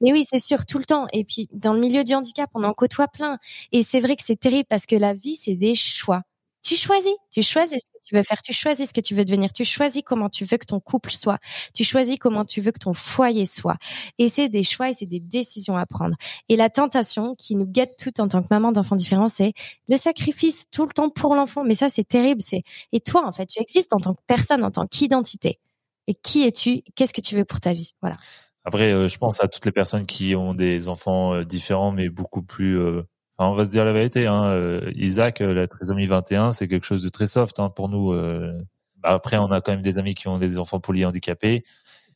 [0.00, 1.06] Mais oui, c'est sûr, tout le temps.
[1.12, 3.38] Et puis, dans le milieu du handicap, on en côtoie plein.
[3.72, 6.22] Et c'est vrai que c'est terrible parce que la vie, c'est des choix.
[6.64, 9.24] Tu choisis, tu choisis ce que tu veux faire, tu choisis ce que tu veux
[9.24, 11.38] devenir, tu choisis comment tu veux que ton couple soit,
[11.74, 13.76] tu choisis comment tu veux que ton foyer soit.
[14.18, 16.16] Et c'est des choix et c'est des décisions à prendre.
[16.48, 19.52] Et la tentation qui nous guette tout en tant que maman d'enfants différents, c'est
[19.88, 21.64] le sacrifice tout le temps pour l'enfant.
[21.64, 22.40] Mais ça, c'est terrible.
[22.40, 25.60] C'est et toi, en fait, tu existes en tant que personne, en tant qu'identité.
[26.06, 26.82] Et qui es-tu?
[26.94, 27.94] Qu'est-ce que tu veux pour ta vie?
[28.00, 28.16] Voilà.
[28.64, 32.08] Après, euh, je pense à toutes les personnes qui ont des enfants euh, différents, mais
[32.08, 33.02] beaucoup plus euh,
[33.38, 34.26] on va se dire la vérité.
[34.26, 37.88] Hein, euh, Isaac, euh, la trisomie 21, c'est quelque chose de très soft hein, pour
[37.88, 38.12] nous.
[38.12, 38.56] Euh.
[38.98, 41.64] Bah, après, on a quand même des amis qui ont des enfants polyhandicapés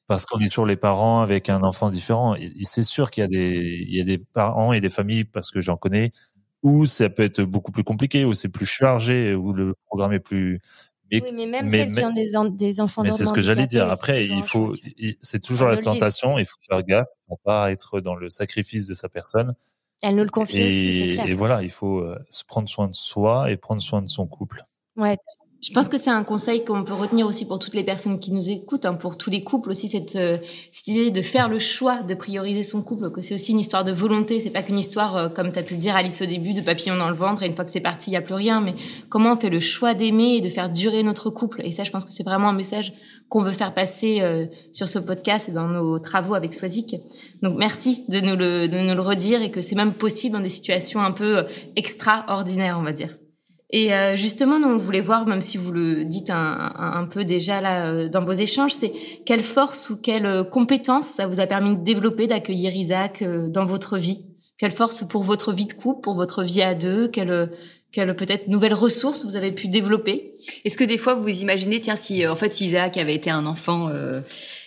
[0.07, 2.35] parce qu'on est sur les parents avec un enfant différent.
[2.63, 5.51] c'est sûr qu'il y a des, il y a des parents et des familles, parce
[5.51, 6.13] que j'en connais,
[6.63, 10.21] où ça peut être beaucoup plus compliqué, où c'est plus chargé, où le programme est
[10.21, 10.61] plus.
[11.13, 13.03] oui, mais même celles qui ont des, des enfants.
[13.03, 13.91] Mais c'est ce que j'allais dire.
[13.91, 14.73] Après, il faut,
[15.21, 16.39] c'est toujours la tentation.
[16.39, 19.55] Il faut faire gaffe, pour pas être dans le sacrifice de sa personne
[20.03, 21.27] elle nous le confie et, aussi, c'est clair.
[21.27, 24.27] Et voilà, il faut euh, se prendre soin de soi et prendre soin de son
[24.27, 24.63] couple.
[24.97, 25.17] Ouais,
[25.61, 28.31] je pense que c'est un conseil qu'on peut retenir aussi pour toutes les personnes qui
[28.31, 30.37] nous écoutent, hein, pour tous les couples aussi cette, euh,
[30.71, 33.83] cette idée de faire le choix de prioriser son couple, que c'est aussi une histoire
[33.83, 36.27] de volonté, c'est pas qu'une histoire euh, comme tu as pu le dire Alice au
[36.27, 38.23] début de papillon dans le ventre et une fois que c'est parti il y a
[38.23, 38.77] plus rien, mais
[39.09, 41.90] comment on fait le choix d'aimer et de faire durer notre couple et ça je
[41.90, 42.92] pense que c'est vraiment un message
[43.29, 46.94] qu'on veut faire passer euh, sur ce podcast et dans nos travaux avec Swazik.
[47.42, 50.42] Donc merci de nous le de nous le redire et que c'est même possible dans
[50.42, 53.16] des situations un peu extraordinaires, on va dire.
[53.71, 57.25] Et euh, justement, nous, on voulait voir, même si vous le dites un, un, peu
[57.25, 58.93] déjà là euh, dans vos échanges, c'est
[59.27, 63.67] quelle force ou quelle euh, compétence ça vous a permis de développer, d'accueillir Isaac dans
[63.67, 64.25] votre vie?
[64.57, 67.09] Quelle force pour votre vie de couple, pour votre vie à deux?
[67.09, 67.53] Quelle,
[67.93, 70.35] quelle peut-être nouvelle ressource vous avez pu développer?
[70.65, 73.47] Est-ce que des fois vous vous imaginez, tiens, si en fait Isaac avait été un
[73.47, 73.91] enfant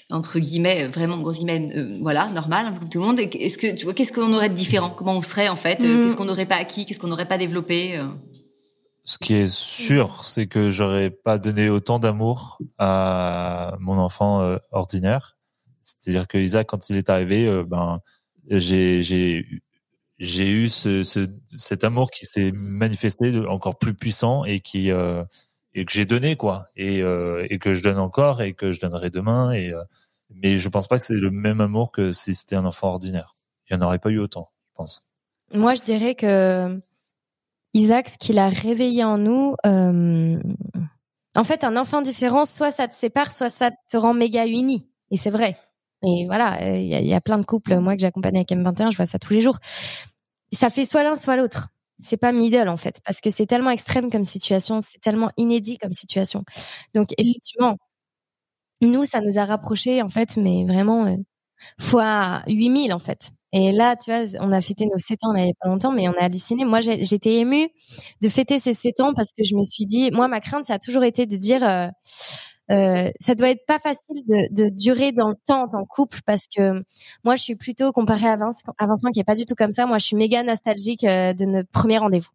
[0.09, 1.69] entre guillemets, vraiment grosse guillemets,
[2.01, 3.19] voilà, normal, hein, comme tout le monde.
[3.19, 4.89] Est-ce que tu vois, qu'est-ce qu'on aurait de différent?
[4.89, 5.79] Comment on serait en fait?
[5.79, 6.03] Mm.
[6.03, 6.85] Qu'est-ce qu'on n'aurait pas acquis?
[6.85, 7.99] Qu'est-ce qu'on n'aurait pas développé
[9.03, 14.57] ce qui est sûr, c'est que j'aurais pas donné autant d'amour à mon enfant euh,
[14.71, 15.37] ordinaire.
[15.81, 17.99] C'est-à-dire que Isaac, quand il est arrivé, euh, ben
[18.47, 19.45] j'ai j'ai
[20.19, 25.23] j'ai eu ce, ce, cet amour qui s'est manifesté encore plus puissant et qui euh,
[25.73, 29.09] et que j'ai donné quoi et et que je donne encore et que je donnerai
[29.09, 29.73] demain et
[30.35, 33.35] mais je pense pas que c'est le même amour que si c'était un enfant ordinaire.
[33.69, 35.09] Il y en aurait pas eu autant, je pense.
[35.53, 36.81] Moi, je dirais que
[37.73, 40.37] Isaac, ce qu'il a réveillé en nous, euh,
[41.35, 44.89] en fait, un enfant différent, soit ça te sépare, soit ça te rend méga uni.
[45.11, 45.57] Et c'est vrai.
[46.05, 49.05] Et voilà, il y, a plein de couples, moi que j'accompagne avec M21, je vois
[49.05, 49.59] ça tous les jours.
[50.51, 51.69] Ça fait soit l'un, soit l'autre.
[51.99, 55.77] C'est pas middle en fait, parce que c'est tellement extrême comme situation, c'est tellement inédit
[55.77, 56.43] comme situation.
[56.95, 57.77] Donc effectivement,
[58.81, 61.15] nous, ça nous a rapprochés en fait, mais vraiment euh,
[61.79, 63.31] fois 8000 en fait.
[63.53, 66.07] Et là, tu vois, on a fêté nos 7 ans n'y a pas longtemps, mais
[66.07, 66.63] on a halluciné.
[66.65, 67.67] Moi, j'étais émue
[68.21, 70.75] de fêter ces 7 ans parce que je me suis dit, moi, ma crainte, ça
[70.75, 71.87] a toujours été de dire, euh,
[72.71, 76.45] euh, ça doit être pas facile de, de durer dans le temps en couple parce
[76.47, 76.83] que
[77.23, 79.71] moi, je suis plutôt comparée à Vincent, à Vincent qui est pas du tout comme
[79.71, 79.85] ça.
[79.85, 82.29] Moi, je suis méga nostalgique euh, de notre premier rendez-vous.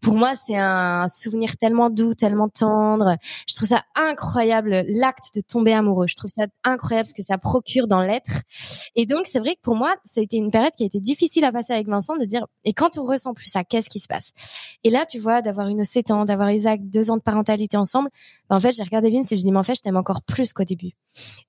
[0.00, 3.16] Pour moi, c'est un souvenir tellement doux, tellement tendre.
[3.48, 6.06] Je trouve ça incroyable l'acte de tomber amoureux.
[6.06, 8.42] Je trouve ça incroyable ce que ça procure dans l'être.
[8.94, 11.00] Et donc, c'est vrai que pour moi, ça a été une période qui a été
[11.00, 13.98] difficile à passer avec Vincent de dire et quand on ressent plus ça, qu'est-ce qui
[13.98, 14.30] se passe?
[14.84, 18.10] Et là, tu vois, d'avoir une 7 ans, d'avoir Isaac, deux ans de parentalité ensemble,
[18.48, 20.52] ben, en fait, j'ai regardé Vince et je dis mais en fait, je encore plus
[20.52, 20.92] qu'au début.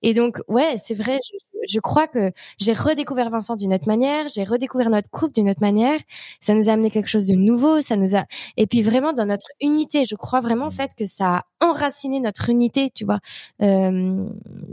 [0.02, 1.20] Et donc, ouais, c'est vrai.
[1.68, 5.62] Je crois que j'ai redécouvert Vincent d'une autre manière, j'ai redécouvert notre couple d'une autre
[5.62, 6.00] manière.
[6.40, 8.26] Ça nous a amené quelque chose de nouveau, ça nous a
[8.58, 12.20] et puis vraiment dans notre unité, je crois vraiment en fait que ça a enraciné
[12.20, 13.20] notre unité, tu vois.
[13.62, 14.26] Euh,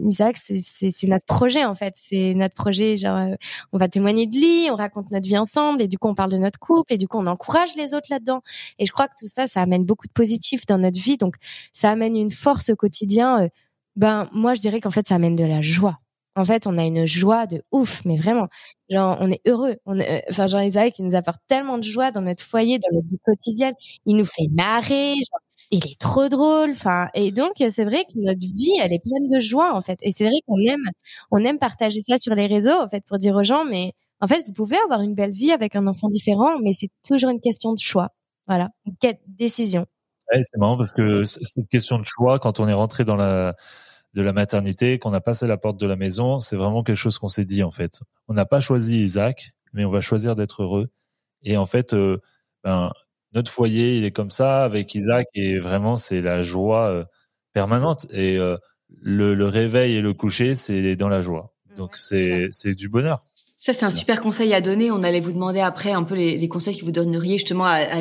[0.05, 2.97] Isaac, c'est notre projet en fait, c'est notre projet.
[2.97, 3.35] Genre, euh,
[3.73, 6.31] on va témoigner de lui, on raconte notre vie ensemble et du coup on parle
[6.31, 8.43] de notre couple et du coup on encourage les autres là-dedans.
[8.79, 11.37] Et je crois que tout ça, ça amène beaucoup de positif dans notre vie, donc
[11.73, 13.45] ça amène une force au quotidien.
[13.45, 13.49] Euh,
[13.97, 15.99] ben moi je dirais qu'en fait ça amène de la joie
[16.39, 18.47] en fait, on a une joie de ouf, mais vraiment,
[18.89, 19.77] genre, on est heureux.
[19.87, 22.95] On euh, enfin, Jean Isaac, il nous apporte tellement de joie dans notre foyer, dans
[22.95, 23.75] notre vie quotidienne.
[24.07, 25.15] Il nous fait marrer.
[25.15, 25.41] Genre,
[25.73, 26.71] il est trop drôle.
[26.71, 29.99] Enfin, et donc, c'est vrai que notre vie, elle est pleine de joie, en fait.
[30.03, 30.89] Et c'est vrai qu'on aime,
[31.33, 34.29] on aime partager ça sur les réseaux, en fait, pour dire aux gens, mais en
[34.29, 37.41] fait, vous pouvez avoir une belle vie avec un enfant différent, mais c'est toujours une
[37.41, 38.11] question de choix.
[38.47, 38.95] Voilà, une
[39.27, 39.87] décision.
[40.33, 43.57] Ouais, c'est marrant parce que cette question de choix, quand on est rentré dans la
[44.19, 47.19] de la maternité, qu'on a passé la porte de la maison, c'est vraiment quelque chose
[47.19, 48.01] qu'on s'est dit en fait.
[48.27, 50.89] On n'a pas choisi Isaac, mais on va choisir d'être heureux.
[51.45, 52.19] Et en fait, euh,
[52.65, 52.91] ben,
[53.33, 57.05] notre foyer, il est comme ça avec Isaac et vraiment c'est la joie euh,
[57.53, 58.09] permanente.
[58.11, 58.57] Et euh,
[58.89, 61.55] le, le, réveil et le coucher, c'est dans la joie.
[61.77, 63.23] Donc c'est c'est du bonheur.
[63.61, 64.91] Ça, c'est un super conseil à donner.
[64.93, 67.79] On allait vous demander après un peu les, les conseils que vous donneriez justement à,
[67.79, 67.99] à,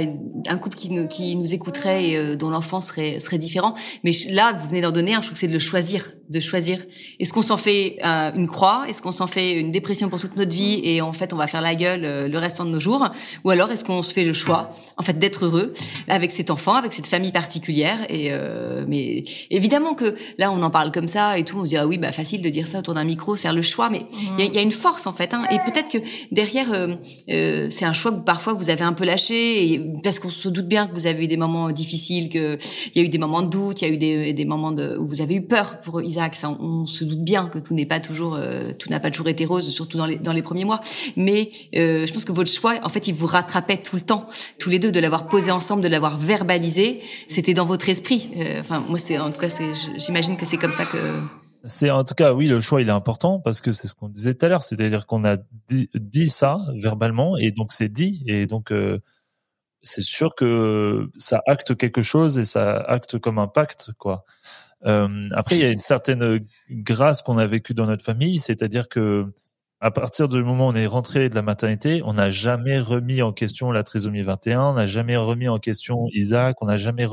[0.47, 3.73] un couple qui nous, qui nous écouterait et dont l'enfant serait, serait différent.
[4.03, 6.39] Mais là, vous venez d'en donner un, je trouve que c'est de le choisir de
[6.39, 6.79] choisir.
[7.19, 8.85] Est-ce qu'on s'en fait euh, une croix?
[8.87, 11.47] Est-ce qu'on s'en fait une dépression pour toute notre vie et en fait on va
[11.47, 13.07] faire la gueule euh, le restant de nos jours?
[13.45, 15.73] Ou alors est-ce qu'on se fait le choix en fait d'être heureux
[16.07, 20.69] avec cet enfant, avec cette famille particulière Et euh, mais évidemment que là on en
[20.69, 22.79] parle comme ça et tout, on se dit ah oui bah facile de dire ça
[22.79, 24.05] autour d'un micro, faire le choix, mais
[24.37, 25.33] il y, a, une force en fait.
[25.33, 25.97] Hein, et peut-être que
[26.31, 26.67] derrière
[27.27, 30.67] c'est un choix que parfois vous avez un peu lâché et, parce qu'on se doute
[30.67, 32.57] bien que vous avez eu des moments difficiles, que
[32.93, 34.71] il y a eu des moments de doute, il y a eu des, des moments
[34.71, 36.01] de, où vous avez eu peur pour
[36.59, 39.45] on, se doute bien que tout n'est pas toujours, euh, tout n'a pas toujours été
[39.45, 40.81] rose, surtout dans les, dans les premiers mois.
[41.15, 44.27] Mais euh, je pense que votre choix, en fait, il vous rattrapait tout le temps,
[44.59, 47.01] tous les deux, de l'avoir posé ensemble, de l'avoir verbalisé.
[47.27, 48.29] C'était dans votre esprit.
[48.37, 49.49] Euh, enfin, moi, c'est en tout cas,
[49.97, 50.97] j'imagine que c'est comme ça que.
[51.63, 54.07] C'est en tout cas oui le choix il est important parce que c'est ce qu'on
[54.07, 55.35] disait tout à l'heure c'est-à-dire qu'on a
[55.67, 58.71] dit, dit, ça verbalement et donc c'est dit et donc
[59.81, 64.23] c'est sûr que ça acte quelque chose et ça acte comme un pacte quoi.
[64.85, 68.89] Euh, après, il y a une certaine grâce qu'on a vécue dans notre famille, c'est-à-dire
[68.89, 69.25] que
[69.79, 73.21] à partir du moment où on est rentré de la maternité, on n'a jamais remis
[73.21, 77.07] en question la trisomie 21, on n'a jamais remis en question Isaac, on n'a jamais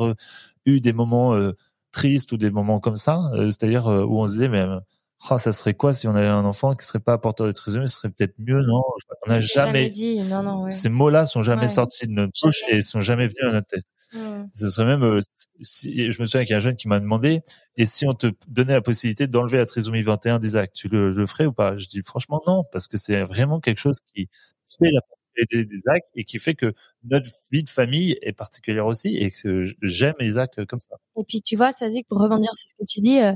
[0.64, 1.52] eu des moments euh,
[1.92, 4.66] tristes ou des moments comme ça, euh, c'est-à-dire où on se disait mais
[5.30, 7.88] oh, ça serait quoi si on avait un enfant qui serait pas porteur de trisomie,
[7.88, 8.82] ce serait peut-être mieux, non?
[9.26, 10.70] On n'a jamais, dit, non, non, ouais.
[10.70, 13.84] ces mots-là sont jamais sortis de notre bouche et sont jamais venus à notre tête.
[14.14, 14.48] Mm.
[14.54, 15.20] Ce serait même, euh,
[15.60, 17.42] si, je me souviens qu'il y a un jeune qui m'a demandé,
[17.76, 21.26] et si on te donnait la possibilité d'enlever la trisomie 21 d'Isaac, tu le, le
[21.26, 21.76] ferais ou pas?
[21.76, 24.28] Je dis franchement non, parce que c'est vraiment quelque chose qui
[24.78, 26.72] fait la particularité d'Isaac et qui fait que
[27.02, 30.96] notre vie de famille est particulière aussi et que j'aime Isaac comme ça.
[31.18, 33.32] Et puis tu vois, Swazik, pour rebondir sur ce que tu dis, euh,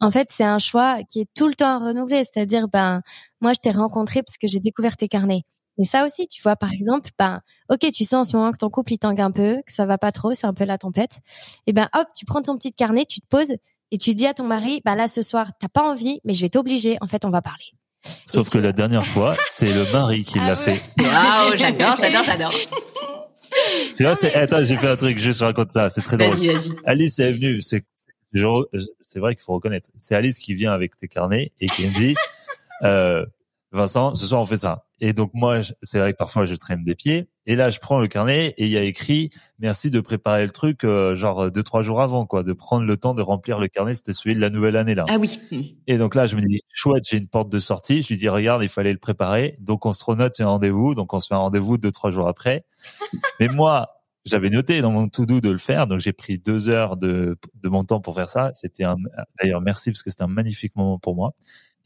[0.00, 3.02] en fait c'est un choix qui est tout le temps renouvelé, c'est-à-dire ben
[3.40, 5.42] moi je t'ai rencontré parce que j'ai découvert tes carnets.
[5.78, 8.58] Mais ça aussi, tu vois, par exemple, ben, ok, tu sens en ce moment que
[8.58, 10.76] ton couple il tangue un peu, que ça va pas trop, c'est un peu la
[10.76, 11.18] tempête.
[11.66, 13.54] Et ben, hop, tu prends ton petit carnet, tu te poses
[13.90, 16.42] et tu dis à ton mari, ben là ce soir, t'as pas envie, mais je
[16.42, 16.98] vais t'obliger.
[17.00, 17.64] En fait, on va parler.
[18.26, 20.82] Sauf que la dernière fois, c'est le mari qui l'a ah fait.
[20.98, 22.52] Waouh, j'adore, j'adore, j'adore.
[23.96, 26.38] Tu vois, c'est, attends, j'ai fait un truc, je raconte ça, c'est très drôle.
[26.84, 27.82] Alice est venue, c'est,
[29.00, 29.90] c'est vrai qu'il faut reconnaître.
[29.98, 32.14] C'est Alice qui vient avec tes carnets et qui me dit,
[32.82, 33.24] euh,
[33.72, 34.84] Vincent, ce soir on fait ça.
[35.00, 37.28] Et donc moi, c'est vrai que parfois je traîne des pieds.
[37.46, 40.50] Et là, je prends le carnet et il y a écrit merci de préparer le
[40.50, 43.68] truc euh, genre deux trois jours avant, quoi, de prendre le temps de remplir le
[43.68, 43.94] carnet.
[43.94, 45.04] C'était celui de la nouvelle année là.
[45.08, 45.38] Ah oui.
[45.86, 48.02] Et donc là, je me dis chouette, j'ai une porte de sortie.
[48.02, 49.56] Je lui dis regarde, il fallait le préparer.
[49.60, 50.94] Donc on se renote un rendez-vous.
[50.94, 52.64] Donc on se fait un rendez-vous deux trois jours après.
[53.40, 56.96] Mais moi, j'avais noté dans mon to-do de le faire, donc j'ai pris deux heures
[56.96, 58.50] de, de mon temps pour faire ça.
[58.54, 58.84] C'était
[59.40, 61.34] d'ailleurs merci parce que c'était un magnifique moment pour moi.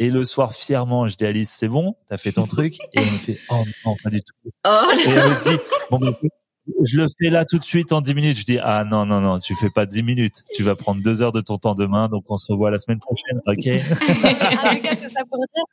[0.02, 2.74] Et le soir, fièrement, je dis Alice, c'est bon, t'as fait ton truc?
[2.92, 4.34] Et elle me fait, oh non, pas du tout.
[4.66, 4.90] Oh.
[5.06, 6.12] Et elle me dit, bon, ben,
[6.82, 8.36] je le fais là tout de suite en 10 minutes.
[8.36, 10.42] Je dis ah non non non, tu fais pas 10 minutes.
[10.56, 12.98] Tu vas prendre deux heures de ton temps demain, donc on se revoit la semaine
[12.98, 13.54] prochaine, ok?
[13.54, 15.64] En tout cas, tout ça pour dire,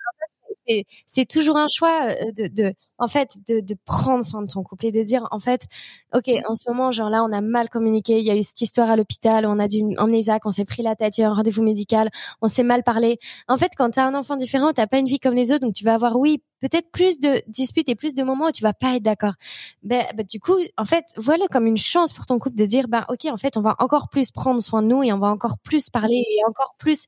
[1.07, 4.61] c'est toujours un choix euh, de, de en fait, de, de, prendre soin de ton
[4.61, 5.67] couple et de dire, en fait,
[6.13, 8.59] ok, en ce moment, genre là, on a mal communiqué, il y a eu cette
[8.61, 11.23] histoire à l'hôpital, on a dû emmener Isaac, on s'est pris la tête, il y
[11.23, 12.09] a eu un rendez-vous médical,
[12.41, 13.17] on s'est mal parlé.
[13.47, 15.61] En fait, quand tu as un enfant différent, t'as pas une vie comme les autres,
[15.61, 18.63] donc tu vas avoir, oui, peut-être plus de disputes et plus de moments où tu
[18.63, 19.33] vas pas être d'accord.
[19.81, 22.89] Ben, ben, du coup, en fait, voilà comme une chance pour ton couple de dire,
[22.89, 25.27] ben, ok, en fait, on va encore plus prendre soin de nous et on va
[25.27, 27.05] encore plus parler et encore plus,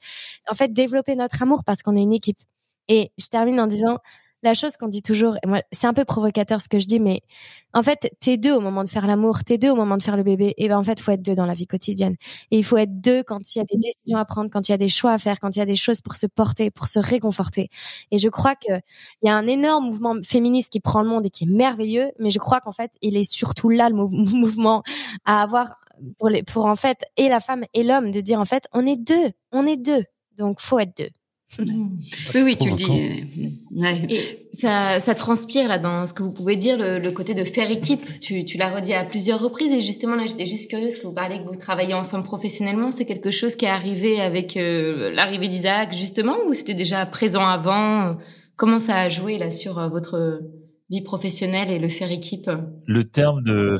[0.49, 2.39] en fait, développer notre amour parce qu'on est une équipe.
[2.91, 3.99] Et je termine en disant,
[4.43, 6.99] la chose qu'on dit toujours, et moi, c'est un peu provocateur ce que je dis,
[6.99, 7.21] mais
[7.73, 10.17] en fait, t'es deux au moment de faire l'amour, t'es deux au moment de faire
[10.17, 10.53] le bébé.
[10.57, 12.15] Et ben, en fait, faut être deux dans la vie quotidienne.
[12.51, 14.73] Et il faut être deux quand il y a des décisions à prendre, quand il
[14.73, 16.69] y a des choix à faire, quand il y a des choses pour se porter,
[16.69, 17.69] pour se réconforter.
[18.11, 18.73] Et je crois que
[19.21, 22.11] il y a un énorme mouvement féministe qui prend le monde et qui est merveilleux,
[22.19, 24.83] mais je crois qu'en fait, il est surtout là le mouvement
[25.23, 25.75] à avoir
[26.19, 28.85] pour les, pour en fait, et la femme et l'homme de dire en fait, on
[28.85, 30.03] est deux, on est deux.
[30.37, 31.09] Donc, faut être deux.
[31.59, 33.59] Oui, oui, tu le dis.
[33.71, 34.05] Ouais.
[34.09, 37.43] Et ça, ça transpire là dans ce que vous pouvez dire, le, le côté de
[37.43, 38.19] faire équipe.
[38.19, 41.13] Tu, tu l'as redit à plusieurs reprises et justement là, j'étais juste curieuse que vous
[41.13, 42.91] parlez que vous travaillez ensemble professionnellement.
[42.91, 47.45] C'est quelque chose qui est arrivé avec euh, l'arrivée d'Isaac justement ou c'était déjà présent
[47.45, 48.17] avant?
[48.55, 50.41] Comment ça a joué là sur euh, votre
[50.89, 52.49] vie professionnelle et le faire équipe?
[52.85, 53.77] Le terme de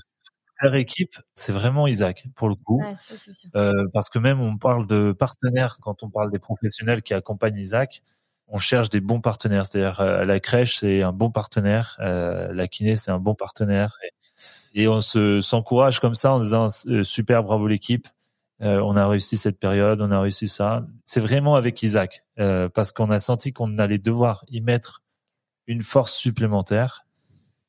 [0.62, 2.84] faire équipe, c'est vraiment Isaac pour le coup,
[3.56, 7.58] euh, parce que même on parle de partenaires quand on parle des professionnels qui accompagnent
[7.58, 8.02] Isaac,
[8.48, 9.66] on cherche des bons partenaires.
[9.66, 13.96] C'est-à-dire euh, la crèche c'est un bon partenaire, euh, la kiné c'est un bon partenaire,
[14.74, 16.68] et, on se s'encourage comme ça en disant
[17.04, 18.08] super bravo l'équipe,
[18.62, 20.86] on a réussi cette période, on a réussi ça.
[21.04, 22.26] C'est vraiment avec Isaac
[22.74, 25.02] parce qu'on a senti qu'on allait devoir y mettre
[25.68, 27.06] une force supplémentaire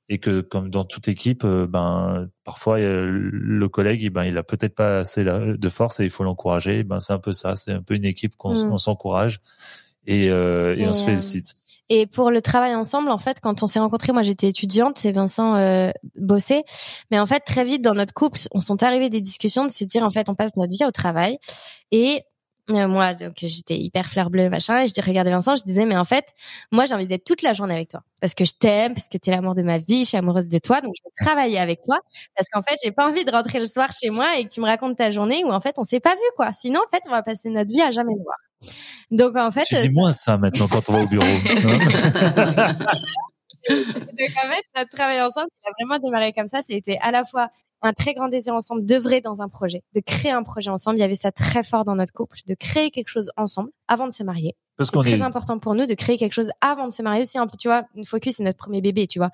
[0.08, 4.74] et que comme dans toute équipe, euh, ben parfois le collègue, ben il a peut-être
[4.74, 6.82] pas assez de force et il faut l'encourager.
[6.84, 8.78] Ben c'est un peu ça, c'est un peu une équipe qu'on mm.
[8.78, 9.40] s'encourage
[10.06, 11.54] et, euh, et, on se euh, félicite.
[11.88, 15.12] Et pour le travail ensemble, en fait, quand on s'est rencontrés, moi j'étais étudiante, c'est
[15.12, 16.62] Vincent euh, bossé,
[17.10, 19.84] mais en fait très vite dans notre couple, on sont arrivés des discussions de se
[19.84, 21.38] dire en fait on passe notre vie au travail
[21.90, 22.22] et
[22.68, 25.96] moi, donc j'étais hyper fleur bleue, machin, et je dis regardez Vincent, je disais mais
[25.96, 26.26] en fait,
[26.70, 29.18] moi j'ai envie d'être toute la journée avec toi parce que je t'aime, parce que
[29.18, 31.82] t'es l'amour de ma vie, je suis amoureuse de toi, donc je veux travailler avec
[31.82, 31.98] toi
[32.36, 34.60] parce qu'en fait j'ai pas envie de rentrer le soir chez moi et que tu
[34.60, 36.52] me racontes ta journée où en fait on s'est pas vu quoi.
[36.52, 38.36] Sinon en fait on va passer notre vie à jamais se voir.
[39.10, 39.64] Donc en fait.
[39.64, 41.24] Tu dis moins ça maintenant quand on va au bureau.
[43.68, 46.60] Hein donc en fait notre travail ensemble, il a vraiment démarré comme ça.
[46.62, 47.48] C'était à la fois
[47.82, 50.98] un très grand désir ensemble d'œuvrer dans un projet, de créer un projet ensemble.
[50.98, 54.06] Il y avait ça très fort dans notre couple, de créer quelque chose ensemble avant
[54.06, 54.56] de se marier.
[54.76, 57.22] Parce qu'on est très important pour nous de créer quelque chose avant de se marier
[57.22, 57.38] aussi.
[57.38, 59.30] Un peu, tu vois, une focus c'est notre premier bébé, tu vois.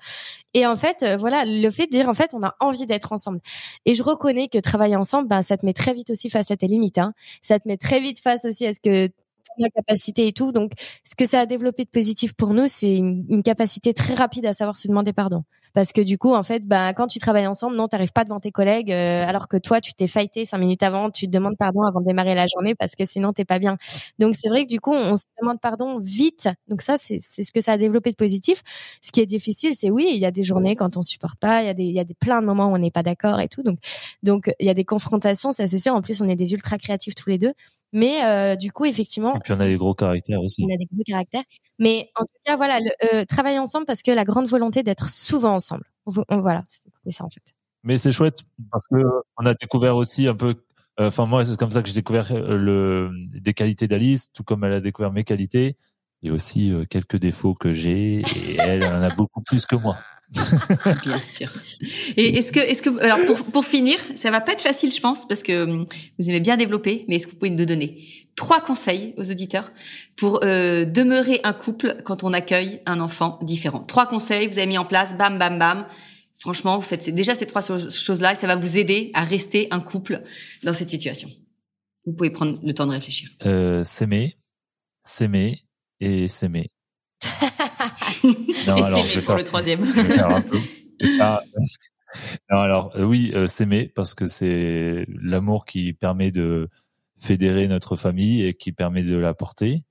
[0.53, 3.13] Et en fait, euh, voilà, le fait de dire en fait, on a envie d'être
[3.13, 3.39] ensemble.
[3.85, 6.57] Et je reconnais que travailler ensemble, bah, ça te met très vite aussi face à
[6.57, 6.97] tes limites.
[6.97, 7.13] Hein.
[7.41, 9.09] Ça te met très vite face aussi à ce que
[9.57, 10.51] la capacité et tout.
[10.51, 10.71] Donc,
[11.03, 14.53] ce que ça a développé de positif pour nous, c'est une, capacité très rapide à
[14.53, 15.43] savoir se demander pardon.
[15.73, 18.39] Parce que du coup, en fait, bah, quand tu travailles ensemble, non, t'arrives pas devant
[18.39, 21.57] tes collègues, euh, alors que toi, tu t'es fighté cinq minutes avant, tu te demandes
[21.57, 23.77] pardon avant de démarrer la journée parce que sinon t'es pas bien.
[24.17, 26.49] Donc, c'est vrai que du coup, on se demande pardon vite.
[26.67, 28.61] Donc ça, c'est ce que ça a développé de positif.
[29.01, 31.61] Ce qui est difficile, c'est oui, il y a des journées quand on supporte pas,
[31.61, 33.03] il y a des, il y a des plein de moments où on n'est pas
[33.03, 33.63] d'accord et tout.
[33.63, 33.79] Donc,
[34.23, 35.93] donc, il y a des confrontations, ça c'est sûr.
[35.93, 37.53] En plus, on est des ultra créatifs tous les deux.
[37.91, 39.35] Mais euh, du coup, effectivement.
[39.35, 40.63] Et puis on a des gros caractères aussi.
[40.63, 41.43] On a des gros caractères.
[41.79, 45.09] Mais en tout cas, voilà, le, euh, travailler ensemble parce que la grande volonté d'être
[45.09, 45.85] souvent ensemble.
[46.05, 47.53] voilà, c'est ça en fait.
[47.83, 48.97] Mais c'est chouette parce que
[49.37, 50.55] on a découvert aussi un peu.
[50.99, 54.43] Euh, enfin, moi, c'est comme ça que j'ai découvert euh, le des qualités d'Alice, tout
[54.43, 55.77] comme elle a découvert mes qualités.
[56.21, 58.19] Et aussi quelques défauts que j'ai.
[58.19, 59.97] Et elle, elle en a beaucoup plus que moi.
[61.03, 61.49] Bien sûr.
[62.15, 65.01] Et est-ce que, est-ce que, alors pour, pour finir, ça va pas être facile, je
[65.01, 65.85] pense, parce que hum,
[66.19, 68.05] vous aimez bien développer, mais est-ce que vous pouvez nous donner
[68.35, 69.71] trois conseils aux auditeurs
[70.15, 73.79] pour euh, demeurer un couple quand on accueille un enfant différent?
[73.79, 75.87] Trois conseils, vous avez mis en place, bam, bam, bam.
[76.37, 79.79] Franchement, vous faites déjà ces trois choses-là et ça va vous aider à rester un
[79.79, 80.21] couple
[80.63, 81.29] dans cette situation.
[82.05, 83.29] Vous pouvez prendre le temps de réfléchir.
[83.45, 84.37] Euh, s'aimer,
[85.03, 85.59] s'aimer
[85.99, 86.71] et s'aimer.
[88.67, 89.81] non, Et alors, je pour le troisième.
[92.51, 96.69] non, alors euh, oui, euh, s'aimer parce que c'est l'amour qui permet de
[97.19, 99.83] fédérer notre famille et qui permet de la porter.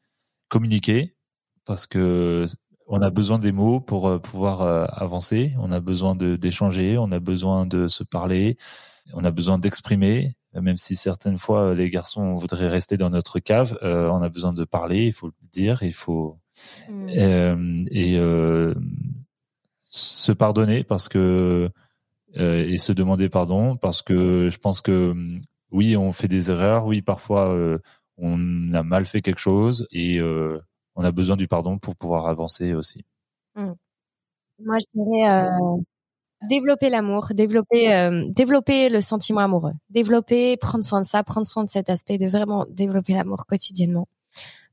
[0.49, 1.15] Communiquer
[1.65, 2.47] parce que
[2.87, 4.63] on a besoin des mots pour euh, pouvoir
[4.99, 5.55] avancer.
[5.59, 6.97] On a besoin d'échanger.
[6.97, 8.57] On a besoin de se parler.
[9.13, 10.38] On a besoin d'exprimer.
[10.55, 14.65] Même si certaines fois les garçons voudraient rester dans notre cave, on a besoin de
[14.65, 15.07] parler.
[15.07, 15.83] Il faut le dire.
[15.83, 16.39] Il faut
[16.89, 17.09] Mm.
[17.11, 18.75] Euh, et euh,
[19.85, 21.71] se pardonner parce que
[22.35, 25.15] et se demander pardon parce que je pense que
[25.73, 27.57] oui, on fait des erreurs, oui, parfois
[28.17, 32.75] on a mal fait quelque chose et on a besoin du pardon pour pouvoir avancer
[32.75, 33.05] aussi.
[33.57, 33.73] Mmh.
[34.61, 35.49] Moi, je dirais
[36.49, 41.71] développer l'amour, développer développer le sentiment amoureux, développer prendre soin de ça, prendre soin de
[41.71, 44.09] cet aspect, de vraiment développer l'amour quotidiennement.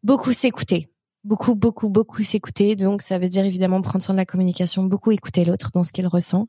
[0.04, 0.90] Beaucoup s'écouter,
[1.24, 2.76] beaucoup beaucoup beaucoup s'écouter.
[2.76, 5.94] Donc ça veut dire évidemment prendre soin de la communication, beaucoup écouter l'autre dans ce
[5.94, 6.48] qu'il ressent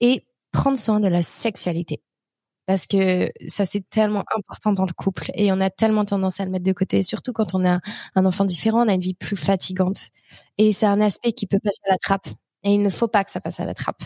[0.00, 2.02] et prendre soin de la sexualité
[2.66, 6.44] parce que ça c'est tellement important dans le couple et on a tellement tendance à
[6.44, 7.80] le mettre de côté, surtout quand on a
[8.14, 10.08] un enfant différent, on a une vie plus fatigante
[10.58, 12.28] et c'est un aspect qui peut passer à la trappe
[12.64, 14.02] et il ne faut pas que ça passe à la trappe.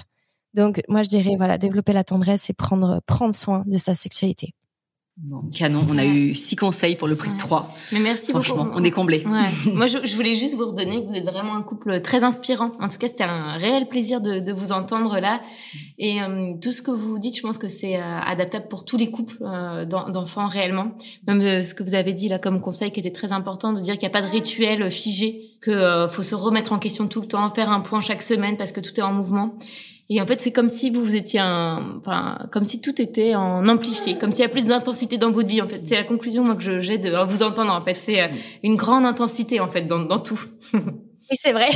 [0.54, 4.54] Donc moi je dirais voilà développer la tendresse et prendre prendre soin de sa sexualité.
[5.20, 7.74] Bon, canon, on a eu six conseils pour le prix de trois.
[7.92, 8.78] Mais merci Franchement, beaucoup.
[8.78, 9.24] on est comblé.
[9.26, 9.72] Ouais.
[9.74, 12.70] Moi, je, je, voulais juste vous redonner que vous êtes vraiment un couple très inspirant.
[12.78, 15.40] En tout cas, c'était un réel plaisir de, de vous entendre là.
[15.98, 18.96] Et euh, tout ce que vous dites, je pense que c'est euh, adaptable pour tous
[18.96, 20.92] les couples euh, d'enfants réellement.
[21.26, 23.80] Même euh, ce que vous avez dit là comme conseil qui était très important, de
[23.80, 27.22] dire qu'il n'y a pas de rituel figé, que faut se remettre en question tout
[27.22, 29.56] le temps, faire un point chaque semaine parce que tout est en mouvement.
[30.10, 33.34] Et en fait, c'est comme si vous, vous étiez un, enfin, comme si tout était
[33.34, 35.60] en amplifié, comme s'il y a plus d'intensité dans votre vie.
[35.60, 37.72] En fait, c'est la conclusion moi que j'ai de vous entendre.
[37.72, 38.28] En fait, c'est euh,
[38.62, 40.40] une grande intensité en fait dans, dans tout.
[41.30, 41.68] Oui, c'est vrai.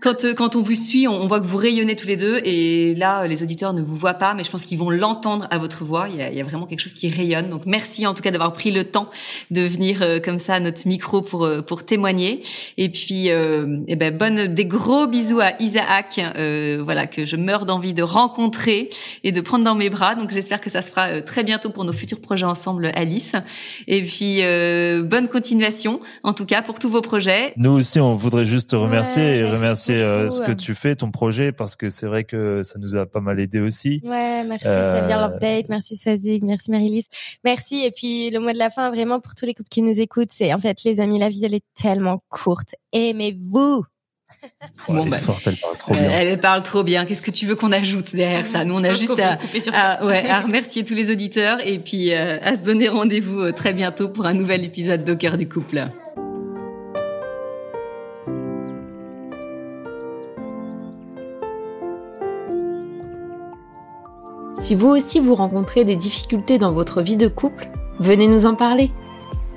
[0.00, 2.94] Quand euh, quand on vous suit, on, voit que vous rayonnez tous les deux, et
[2.94, 5.84] là, les auditeurs ne vous voient pas, mais je pense qu'ils vont l'entendre à votre
[5.84, 6.08] voix.
[6.08, 7.48] Il y, a, il y a vraiment quelque chose qui rayonne.
[7.48, 9.08] Donc, merci en tout cas d'avoir pris le temps
[9.50, 12.42] de venir euh, comme ça à notre micro pour euh, pour témoigner.
[12.78, 16.20] Et puis, euh, eh ben, bonne des gros bisous à Isaac,
[16.84, 18.90] voilà que je meurs d'envie de rencontrer
[19.22, 20.14] et de prendre dans mes bras.
[20.14, 23.32] Donc, j'espère que ça se fera très bientôt pour nos futurs projets ensemble, Alice.
[23.86, 24.40] Et puis,
[25.02, 27.52] bonne continuation, en tout cas pour tous vos projets.
[27.56, 31.10] Nous aussi, on voudrait juste te remercier et remercier euh, ce que tu fais, ton
[31.10, 34.00] projet, parce que c'est vrai que ça nous a pas mal aidé aussi.
[34.04, 35.00] Ouais, merci euh...
[35.00, 37.06] Xavier Love merci Swazig, merci Marilys,
[37.44, 37.84] merci.
[37.84, 40.32] Et puis le mot de la fin, vraiment pour tous les couples qui nous écoutent,
[40.32, 42.74] c'est en fait les amis, la vie elle est tellement courte.
[42.92, 43.84] Aimez-vous.
[44.88, 45.16] bon, bah,
[45.46, 46.10] elle parle trop bien.
[46.10, 47.06] Elle parle trop bien.
[47.06, 48.64] Qu'est-ce que tu veux qu'on ajoute derrière ça?
[48.64, 49.38] Nous, on a juste à,
[49.72, 53.52] à, ouais, à, remercier tous les auditeurs et puis euh, à se donner rendez-vous euh,
[53.52, 55.88] très bientôt pour un nouvel épisode d'Au cœur du couple.
[64.64, 67.68] Si vous aussi vous rencontrez des difficultés dans votre vie de couple,
[68.00, 68.90] venez nous en parler.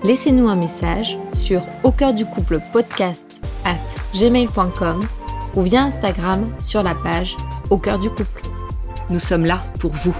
[0.04, 3.78] Laissez-nous un message sur au cœur du couple podcast at
[4.14, 5.08] gmail.com
[5.56, 7.38] ou via Instagram sur la page
[7.70, 8.42] au cœur du couple.
[9.10, 10.14] Nous sommes là pour vous.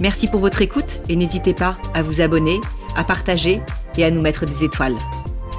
[0.00, 2.60] Merci pour votre écoute et n'hésitez pas à vous abonner,
[2.96, 3.62] à partager
[3.96, 4.96] et à nous mettre des étoiles.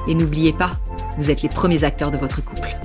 [0.09, 0.71] Et n'oubliez pas,
[1.17, 2.75] vous êtes les premiers acteurs de votre couple.